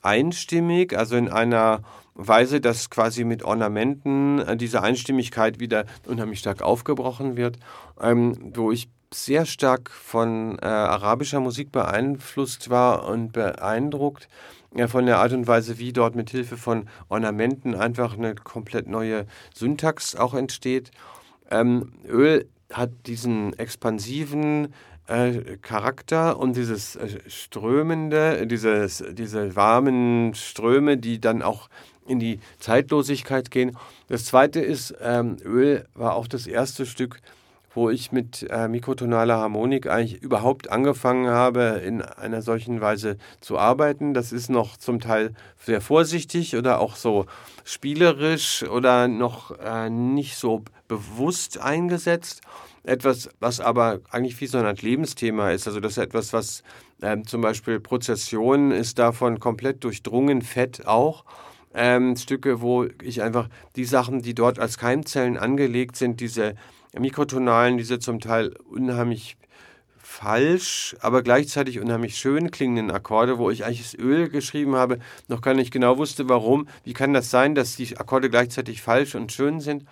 einstimmig, 0.00 0.96
also 0.96 1.16
in 1.16 1.28
einer 1.28 1.82
Weise, 2.14 2.60
dass 2.60 2.90
quasi 2.90 3.24
mit 3.24 3.42
Ornamenten 3.42 4.40
äh, 4.40 4.56
diese 4.56 4.82
Einstimmigkeit 4.82 5.60
wieder 5.60 5.86
unheimlich 6.06 6.40
stark 6.40 6.62
aufgebrochen 6.62 7.36
wird, 7.36 7.58
ähm, 8.00 8.52
wo 8.54 8.70
ich 8.70 8.88
sehr 9.14 9.46
stark 9.46 9.90
von 9.90 10.58
äh, 10.60 10.66
arabischer 10.66 11.40
Musik 11.40 11.70
beeinflusst 11.70 12.70
war 12.70 13.06
und 13.06 13.32
beeindruckt 13.32 14.28
ja, 14.74 14.88
von 14.88 15.06
der 15.06 15.18
Art 15.18 15.32
und 15.32 15.46
Weise, 15.46 15.78
wie 15.78 15.92
dort 15.92 16.14
mit 16.14 16.30
Hilfe 16.30 16.56
von 16.56 16.88
Ornamenten 17.08 17.74
einfach 17.74 18.16
eine 18.16 18.34
komplett 18.34 18.88
neue 18.88 19.26
Syntax 19.54 20.16
auch 20.16 20.34
entsteht. 20.34 20.90
Ähm, 21.50 21.92
Öl 22.08 22.48
hat 22.72 22.90
diesen 23.06 23.58
expansiven 23.58 24.72
äh, 25.06 25.58
Charakter 25.60 26.38
und 26.38 26.56
dieses 26.56 26.96
äh, 26.96 27.18
strömende, 27.26 28.46
dieses, 28.46 29.04
diese 29.12 29.56
warmen 29.56 30.34
Ströme, 30.34 30.96
die 30.96 31.20
dann 31.20 31.42
auch 31.42 31.68
in 32.06 32.18
die 32.18 32.40
Zeitlosigkeit 32.58 33.50
gehen. 33.50 33.76
Das 34.08 34.24
zweite 34.24 34.60
ist, 34.60 34.94
ähm, 35.00 35.36
Öl 35.44 35.84
war 35.94 36.14
auch 36.14 36.26
das 36.26 36.46
erste 36.46 36.86
Stück, 36.86 37.20
wo 37.74 37.90
ich 37.90 38.12
mit 38.12 38.46
äh, 38.50 38.68
mikrotonaler 38.68 39.38
Harmonik 39.38 39.86
eigentlich 39.86 40.22
überhaupt 40.22 40.70
angefangen 40.70 41.28
habe, 41.28 41.80
in 41.84 42.02
einer 42.02 42.42
solchen 42.42 42.80
Weise 42.80 43.16
zu 43.40 43.58
arbeiten. 43.58 44.14
Das 44.14 44.32
ist 44.32 44.50
noch 44.50 44.76
zum 44.76 45.00
Teil 45.00 45.34
sehr 45.58 45.80
vorsichtig 45.80 46.56
oder 46.56 46.80
auch 46.80 46.96
so 46.96 47.26
spielerisch 47.64 48.62
oder 48.64 49.08
noch 49.08 49.58
äh, 49.58 49.88
nicht 49.88 50.36
so 50.36 50.62
bewusst 50.88 51.58
eingesetzt. 51.58 52.42
Etwas, 52.84 53.30
was 53.38 53.60
aber 53.60 54.00
eigentlich 54.10 54.40
wie 54.40 54.46
so 54.46 54.58
Art 54.58 54.82
Lebensthema 54.82 55.50
ist. 55.52 55.66
Also 55.66 55.80
das 55.80 55.92
ist 55.92 55.98
etwas, 55.98 56.32
was 56.32 56.62
ähm, 57.00 57.26
zum 57.26 57.40
Beispiel 57.40 57.80
Prozession 57.80 58.72
ist 58.72 58.98
davon 58.98 59.40
komplett 59.40 59.84
durchdrungen, 59.84 60.42
Fett 60.42 60.86
auch. 60.86 61.24
Ähm, 61.74 62.16
Stücke, 62.16 62.60
wo 62.60 62.86
ich 63.02 63.22
einfach 63.22 63.48
die 63.76 63.86
Sachen, 63.86 64.20
die 64.20 64.34
dort 64.34 64.58
als 64.58 64.76
Keimzellen 64.76 65.38
angelegt 65.38 65.96
sind, 65.96 66.20
diese 66.20 66.54
Mikrotonalen, 66.98 67.78
diese 67.78 67.98
zum 67.98 68.20
Teil 68.20 68.54
unheimlich 68.68 69.36
falsch, 70.02 70.94
aber 71.00 71.22
gleichzeitig 71.22 71.80
unheimlich 71.80 72.16
schön 72.16 72.50
klingenden 72.50 72.90
Akkorde, 72.90 73.38
wo 73.38 73.50
ich 73.50 73.64
eigentlich 73.64 73.82
das 73.82 73.98
Öl 73.98 74.28
geschrieben 74.28 74.74
habe, 74.74 74.98
noch 75.28 75.40
gar 75.40 75.54
nicht 75.54 75.72
genau 75.72 75.96
wusste, 75.96 76.28
warum. 76.28 76.68
Wie 76.84 76.92
kann 76.92 77.14
das 77.14 77.30
sein, 77.30 77.54
dass 77.54 77.76
die 77.76 77.96
Akkorde 77.96 78.28
gleichzeitig 78.28 78.82
falsch 78.82 79.14
und 79.14 79.32
schön 79.32 79.60
sind? 79.60 79.86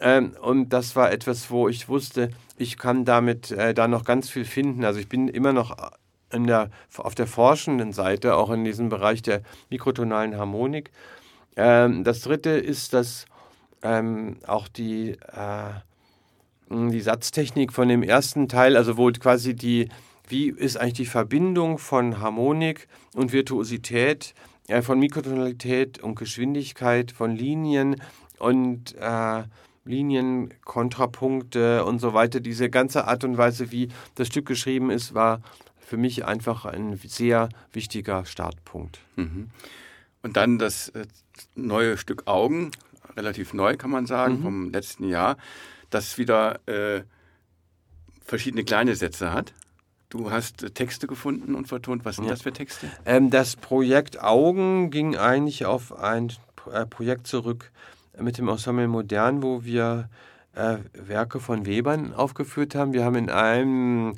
Ähm, 0.00 0.34
und 0.40 0.70
das 0.70 0.96
war 0.96 1.12
etwas, 1.12 1.50
wo 1.50 1.68
ich 1.68 1.88
wusste, 1.88 2.30
ich 2.56 2.78
kann 2.78 3.04
damit 3.04 3.52
äh, 3.52 3.72
da 3.72 3.86
noch 3.86 4.04
ganz 4.04 4.28
viel 4.28 4.44
finden. 4.44 4.84
Also 4.84 4.98
ich 4.98 5.08
bin 5.08 5.28
immer 5.28 5.52
noch 5.52 5.76
in 6.32 6.46
der, 6.46 6.70
auf 6.96 7.14
der 7.14 7.26
forschenden 7.26 7.92
Seite, 7.92 8.34
auch 8.34 8.50
in 8.50 8.64
diesem 8.64 8.88
Bereich 8.88 9.22
der 9.22 9.42
mikrotonalen 9.68 10.36
Harmonik. 10.36 10.90
Ähm, 11.56 12.02
das 12.02 12.22
dritte 12.22 12.50
ist, 12.50 12.92
dass 12.92 13.26
ähm, 13.82 14.38
auch 14.46 14.68
die 14.68 15.10
äh, 15.10 15.70
die 16.70 17.00
Satztechnik 17.00 17.72
von 17.72 17.88
dem 17.88 18.02
ersten 18.02 18.48
Teil, 18.48 18.76
also 18.76 18.96
wo 18.96 19.10
quasi 19.10 19.54
die, 19.54 19.88
wie 20.28 20.50
ist 20.50 20.76
eigentlich 20.76 20.94
die 20.94 21.06
Verbindung 21.06 21.78
von 21.78 22.20
Harmonik 22.20 22.86
und 23.14 23.32
Virtuosität, 23.32 24.34
äh, 24.68 24.82
von 24.82 24.98
Mikrotonalität 24.98 25.98
und 25.98 26.14
Geschwindigkeit, 26.14 27.10
von 27.10 27.34
Linien 27.34 27.96
und 28.38 28.94
äh, 28.98 29.42
Linien, 29.84 30.54
Kontrapunkte 30.64 31.84
und 31.84 31.98
so 31.98 32.14
weiter. 32.14 32.38
Diese 32.38 32.70
ganze 32.70 33.08
Art 33.08 33.24
und 33.24 33.36
Weise, 33.36 33.72
wie 33.72 33.88
das 34.14 34.28
Stück 34.28 34.46
geschrieben 34.46 34.90
ist, 34.90 35.14
war 35.14 35.42
für 35.80 35.96
mich 35.96 36.24
einfach 36.24 36.66
ein 36.66 36.96
sehr 37.04 37.48
wichtiger 37.72 38.24
Startpunkt. 38.24 39.00
Mhm. 39.16 39.50
Und 40.22 40.36
dann 40.36 40.58
das 40.58 40.90
äh, 40.90 41.06
neue 41.56 41.98
Stück 41.98 42.28
Augen, 42.28 42.70
relativ 43.16 43.54
neu 43.54 43.76
kann 43.76 43.90
man 43.90 44.06
sagen, 44.06 44.38
mhm. 44.38 44.42
vom 44.42 44.70
letzten 44.70 45.08
Jahr 45.08 45.36
das 45.90 46.18
wieder 46.18 46.60
äh, 46.66 47.02
verschiedene 48.24 48.64
kleine 48.64 48.96
Sätze 48.96 49.32
hat. 49.32 49.52
Du 50.08 50.30
hast 50.30 50.62
äh, 50.62 50.70
Texte 50.70 51.06
gefunden 51.06 51.54
und 51.54 51.68
vertont. 51.68 52.04
Was 52.04 52.16
sind 52.16 52.24
ja. 52.26 52.30
das 52.30 52.42
für 52.42 52.52
Texte? 52.52 52.90
Ähm, 53.04 53.30
das 53.30 53.56
Projekt 53.56 54.20
Augen 54.22 54.90
ging 54.90 55.16
eigentlich 55.16 55.66
auf 55.66 55.96
ein 55.96 56.32
äh, 56.72 56.86
Projekt 56.86 57.26
zurück 57.26 57.70
mit 58.18 58.38
dem 58.38 58.48
Ensemble 58.48 58.88
Modern, 58.88 59.42
wo 59.42 59.64
wir 59.64 60.08
äh, 60.54 60.78
Werke 60.94 61.40
von 61.40 61.66
Webern 61.66 62.12
aufgeführt 62.12 62.74
haben. 62.74 62.92
Wir 62.92 63.04
haben 63.04 63.14
in 63.14 63.30
einem 63.30 64.14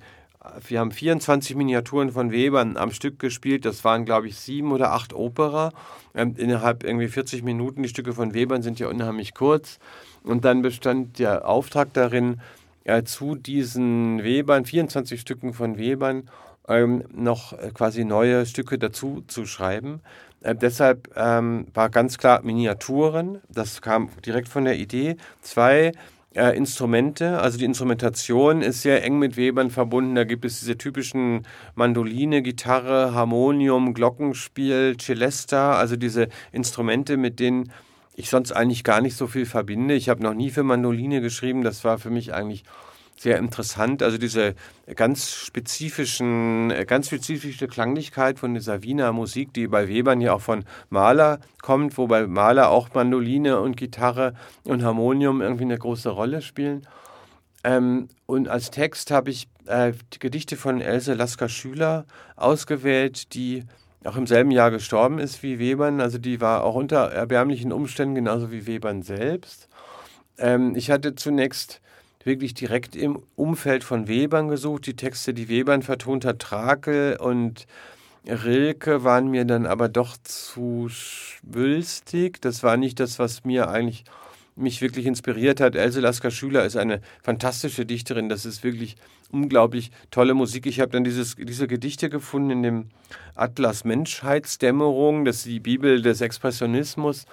wir 0.67 0.81
haben 0.81 0.91
24 0.91 1.57
Miniaturen 1.57 2.11
von 2.11 2.33
Webern 2.33 2.77
am 2.77 2.91
Stück 2.91 3.19
gespielt. 3.19 3.65
Das 3.65 3.85
waren, 3.85 4.05
glaube 4.05 4.29
ich, 4.29 4.37
sieben 4.37 4.73
oder 4.73 4.93
acht 4.93 5.13
Opera. 5.13 5.73
Ähm, 6.15 6.35
innerhalb 6.37 6.85
irgendwie 6.85 7.09
40 7.09 7.43
Minuten. 7.43 7.83
Die 7.83 7.89
Stücke 7.89 8.13
von 8.13 8.35
Webern 8.35 8.63
sind 8.63 8.79
ja 8.79 8.89
unheimlich 8.89 9.35
kurz. 9.35 9.79
Und 10.25 10.45
dann 10.45 10.63
bestand 10.63 11.19
der 11.19 11.49
Auftrag 11.49 11.93
darin, 11.93 12.41
äh, 12.85 13.05
zu 13.05 13.35
diesen 13.35 14.23
Webern, 14.23 14.65
24 14.65 15.21
Stücken 15.21 15.53
von 15.53 15.79
Webern, 15.79 16.29
ähm, 16.69 17.05
noch 17.15 17.53
äh, 17.53 17.71
quasi 17.73 18.05
neue 18.05 18.47
Stücke 18.47 18.79
dazu 18.79 19.23
zu 19.27 19.47
schreiben. 19.47 20.01
Äh, 20.43 20.55
deshalb 20.55 21.11
ähm, 21.17 21.67
war 21.75 21.91
ganz 21.91 22.19
klar 22.19 22.43
Miniaturen, 22.43 23.41
das 23.49 23.83
kam 23.83 24.11
direkt 24.25 24.49
von 24.49 24.65
der 24.65 24.77
Idee. 24.77 25.17
Zwei 25.41 25.93
äh, 26.35 26.57
Instrumente, 26.57 27.41
also 27.41 27.59
die 27.59 27.65
Instrumentation 27.65 28.63
ist 28.63 28.83
sehr 28.83 29.05
eng 29.05 29.19
mit 29.19 29.37
Webern 29.37 29.71
verbunden. 29.71 30.15
Da 30.15 30.25
gibt 30.25 30.45
es 30.45 30.61
diese 30.61 30.79
typischen 30.79 31.47
Mandoline, 31.75 32.43
Gitarre, 32.43 33.15
Harmonium, 33.15 33.95
Glockenspiel, 33.95 34.97
Celesta, 34.99 35.75
also 35.79 35.97
diese 35.97 36.29
Instrumente, 36.53 37.17
mit 37.17 37.41
denen 37.41 37.73
ich 38.15 38.31
sonst 38.31 38.53
eigentlich 38.53 38.85
gar 38.85 39.01
nicht 39.01 39.17
so 39.17 39.27
viel 39.27 39.47
verbinde. 39.47 39.95
Ich 39.95 40.09
habe 40.09 40.23
noch 40.23 40.35
nie 40.35 40.51
für 40.51 40.63
Mandoline 40.63 41.21
geschrieben. 41.21 41.63
Das 41.63 41.85
war 41.85 41.99
für 41.99 42.11
mich 42.11 42.35
eigentlich 42.35 42.65
sehr 43.23 43.39
interessant. 43.39 44.03
Also 44.03 44.19
diese 44.19 44.55
ganz 44.97 45.31
spezifischen, 45.31 46.73
ganz 46.87 47.07
spezifische 47.07 47.69
Klanglichkeit 47.69 48.41
von 48.41 48.55
dieser 48.55 48.83
Wiener 48.83 49.13
Musik, 49.13 49.55
die 49.55 49.69
bei 49.69 49.89
Webern 49.89 50.21
ja 50.21 50.33
auch 50.33 50.41
von 50.41 50.65
Mahler 50.91 51.39
kommt, 51.63 51.97
wo 51.99 52.09
bei 52.09 52.27
Mahler 52.27 52.71
auch 52.71 52.93
Mandoline 52.95 53.61
und 53.61 53.77
Gitarre 53.77 54.35
und 54.65 54.83
Harmonium 54.83 55.41
irgendwie 55.41 55.65
eine 55.65 55.79
große 55.79 56.09
Rolle 56.09 56.43
spielen. 56.43 56.87
Ähm, 57.63 58.09
und 58.27 58.49
als 58.49 58.73
Text 58.73 59.13
habe 59.13 59.31
ich 59.31 59.49
äh, 59.67 59.93
Gedichte 60.19 60.57
von 60.57 60.81
Else 60.81 61.15
Lasker-Schüler 61.15 62.07
ausgewählt, 62.35 63.35
die 63.35 63.63
auch 64.03 64.17
im 64.17 64.27
selben 64.27 64.51
Jahr 64.51 64.73
gestorben 64.73 65.21
ist 65.21 65.45
wie 65.45 65.61
Webern. 65.61 66.01
Also 66.01 66.19
die 66.19 66.41
war 66.41 66.65
auch 66.65 66.75
unter 66.75 67.13
erbärmlichen 67.13 67.71
Umständen 67.71 68.17
genauso 68.17 68.51
wie 68.51 68.67
Webern 68.67 69.03
selbst. 69.03 69.69
Ähm, 70.39 70.75
ich 70.75 70.91
hatte 70.91 71.15
zunächst 71.15 71.81
wirklich 72.27 72.55
direkt 72.55 72.97
im 72.97 73.23
Umfeld 73.37 73.85
von 73.85 74.09
Webern 74.09 74.49
gesucht. 74.49 74.87
Die 74.87 74.97
Texte, 74.97 75.35
die 75.35 75.49
Webern 75.49 75.83
vertont 75.83 76.25
hat, 76.25 76.39
Trakel 76.39 77.17
und 77.17 77.67
Rilke, 78.27 79.05
waren 79.05 79.29
mir 79.29 79.45
dann 79.45 79.67
aber 79.67 79.89
doch 79.89 80.17
zu 80.23 80.89
schwülstig. 80.89 82.41
Das 82.41 82.63
war 82.63 82.77
nicht 82.77 83.01
das, 83.01 83.19
was 83.19 83.45
mir 83.45 83.69
eigentlich 83.69 84.05
mich 84.55 84.81
wirklich 84.83 85.07
inspiriert 85.07 85.61
hat. 85.61 85.75
Else 85.75 86.01
Lasker 86.01 86.31
Schüler 86.31 86.65
ist 86.65 86.77
eine 86.77 87.01
fantastische 87.23 87.87
Dichterin. 87.87 88.29
Das 88.29 88.45
ist 88.45 88.63
wirklich 88.63 88.97
unglaublich 89.31 89.91
tolle 90.11 90.35
Musik. 90.35 90.67
Ich 90.67 90.81
habe 90.81 90.91
dann 90.91 91.05
dieses, 91.05 91.37
diese 91.37 91.67
Gedichte 91.67 92.11
gefunden 92.11 92.51
in 92.51 92.63
dem 92.63 92.85
Atlas 93.35 93.85
Menschheitsdämmerung, 93.85 95.25
das 95.25 95.39
ist 95.39 95.47
die 95.47 95.61
Bibel 95.61 96.03
des 96.03 96.21
Expressionismus. 96.21 97.25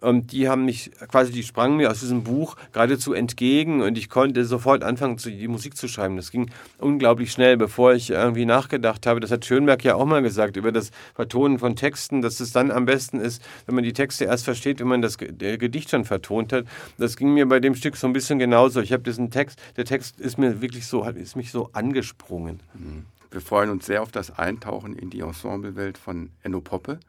Und 0.00 0.32
die 0.32 0.48
haben 0.48 0.66
mich 0.66 0.90
quasi, 1.08 1.32
die 1.32 1.42
sprangen 1.42 1.78
mir 1.78 1.90
aus 1.90 2.00
diesem 2.00 2.22
Buch 2.22 2.56
geradezu 2.72 3.14
entgegen 3.14 3.80
und 3.80 3.96
ich 3.96 4.10
konnte 4.10 4.44
sofort 4.44 4.84
anfangen, 4.84 5.16
die 5.16 5.48
Musik 5.48 5.76
zu 5.76 5.88
schreiben. 5.88 6.16
Das 6.16 6.30
ging 6.30 6.50
unglaublich 6.78 7.32
schnell, 7.32 7.56
bevor 7.56 7.94
ich 7.94 8.10
irgendwie 8.10 8.44
nachgedacht 8.44 9.06
habe. 9.06 9.20
Das 9.20 9.30
hat 9.30 9.46
Schönberg 9.46 9.82
ja 9.84 9.94
auch 9.94 10.04
mal 10.04 10.22
gesagt 10.22 10.58
über 10.58 10.70
das 10.70 10.90
Vertonen 11.14 11.58
von 11.58 11.76
Texten, 11.76 12.20
dass 12.20 12.40
es 12.40 12.52
dann 12.52 12.70
am 12.70 12.84
besten 12.84 13.20
ist, 13.20 13.42
wenn 13.64 13.74
man 13.74 13.84
die 13.84 13.94
Texte 13.94 14.26
erst 14.26 14.44
versteht, 14.44 14.80
wenn 14.80 14.88
man 14.88 15.00
das 15.00 15.16
Gedicht 15.16 15.90
schon 15.90 16.04
vertont 16.04 16.52
hat. 16.52 16.66
Das 16.98 17.16
ging 17.16 17.32
mir 17.32 17.48
bei 17.48 17.58
dem 17.58 17.74
Stück 17.74 17.96
so 17.96 18.06
ein 18.06 18.12
bisschen 18.12 18.38
genauso. 18.38 18.82
Ich 18.82 18.92
habe 18.92 19.02
diesen 19.02 19.30
Text, 19.30 19.58
der 19.76 19.86
Text 19.86 20.20
ist 20.20 20.36
mir 20.36 20.60
wirklich 20.60 20.86
so, 20.86 21.04
ist 21.04 21.36
mich 21.36 21.50
so 21.50 21.70
angesprungen. 21.72 22.60
Mhm. 22.74 23.06
Wir 23.30 23.40
freuen 23.40 23.70
uns 23.70 23.86
sehr 23.86 24.02
auf 24.02 24.12
das 24.12 24.38
Eintauchen 24.38 24.94
in 24.94 25.10
die 25.10 25.20
Ensemblewelt 25.20 25.98
von 25.98 26.30
Enno 26.42 26.60
Poppe. 26.60 27.00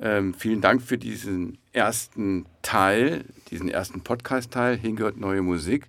Ähm, 0.00 0.34
vielen 0.34 0.60
Dank 0.60 0.82
für 0.82 0.98
diesen 0.98 1.58
ersten 1.72 2.46
Teil, 2.62 3.24
diesen 3.50 3.68
ersten 3.68 4.02
Podcast-Teil. 4.02 4.76
Hingehört 4.76 5.16
neue 5.16 5.42
Musik. 5.42 5.88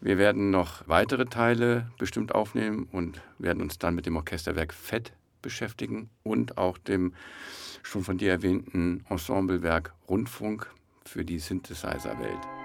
Wir 0.00 0.18
werden 0.18 0.50
noch 0.50 0.86
weitere 0.86 1.26
Teile 1.26 1.90
bestimmt 1.98 2.34
aufnehmen 2.34 2.88
und 2.92 3.20
werden 3.38 3.62
uns 3.62 3.78
dann 3.78 3.94
mit 3.94 4.06
dem 4.06 4.16
Orchesterwerk 4.16 4.72
Fett 4.72 5.12
beschäftigen 5.42 6.10
und 6.22 6.58
auch 6.58 6.78
dem 6.78 7.14
schon 7.82 8.04
von 8.04 8.18
dir 8.18 8.30
erwähnten 8.30 9.04
Ensemblewerk 9.08 9.94
Rundfunk 10.08 10.70
für 11.04 11.24
die 11.24 11.38
Synthesizer-Welt. 11.38 12.55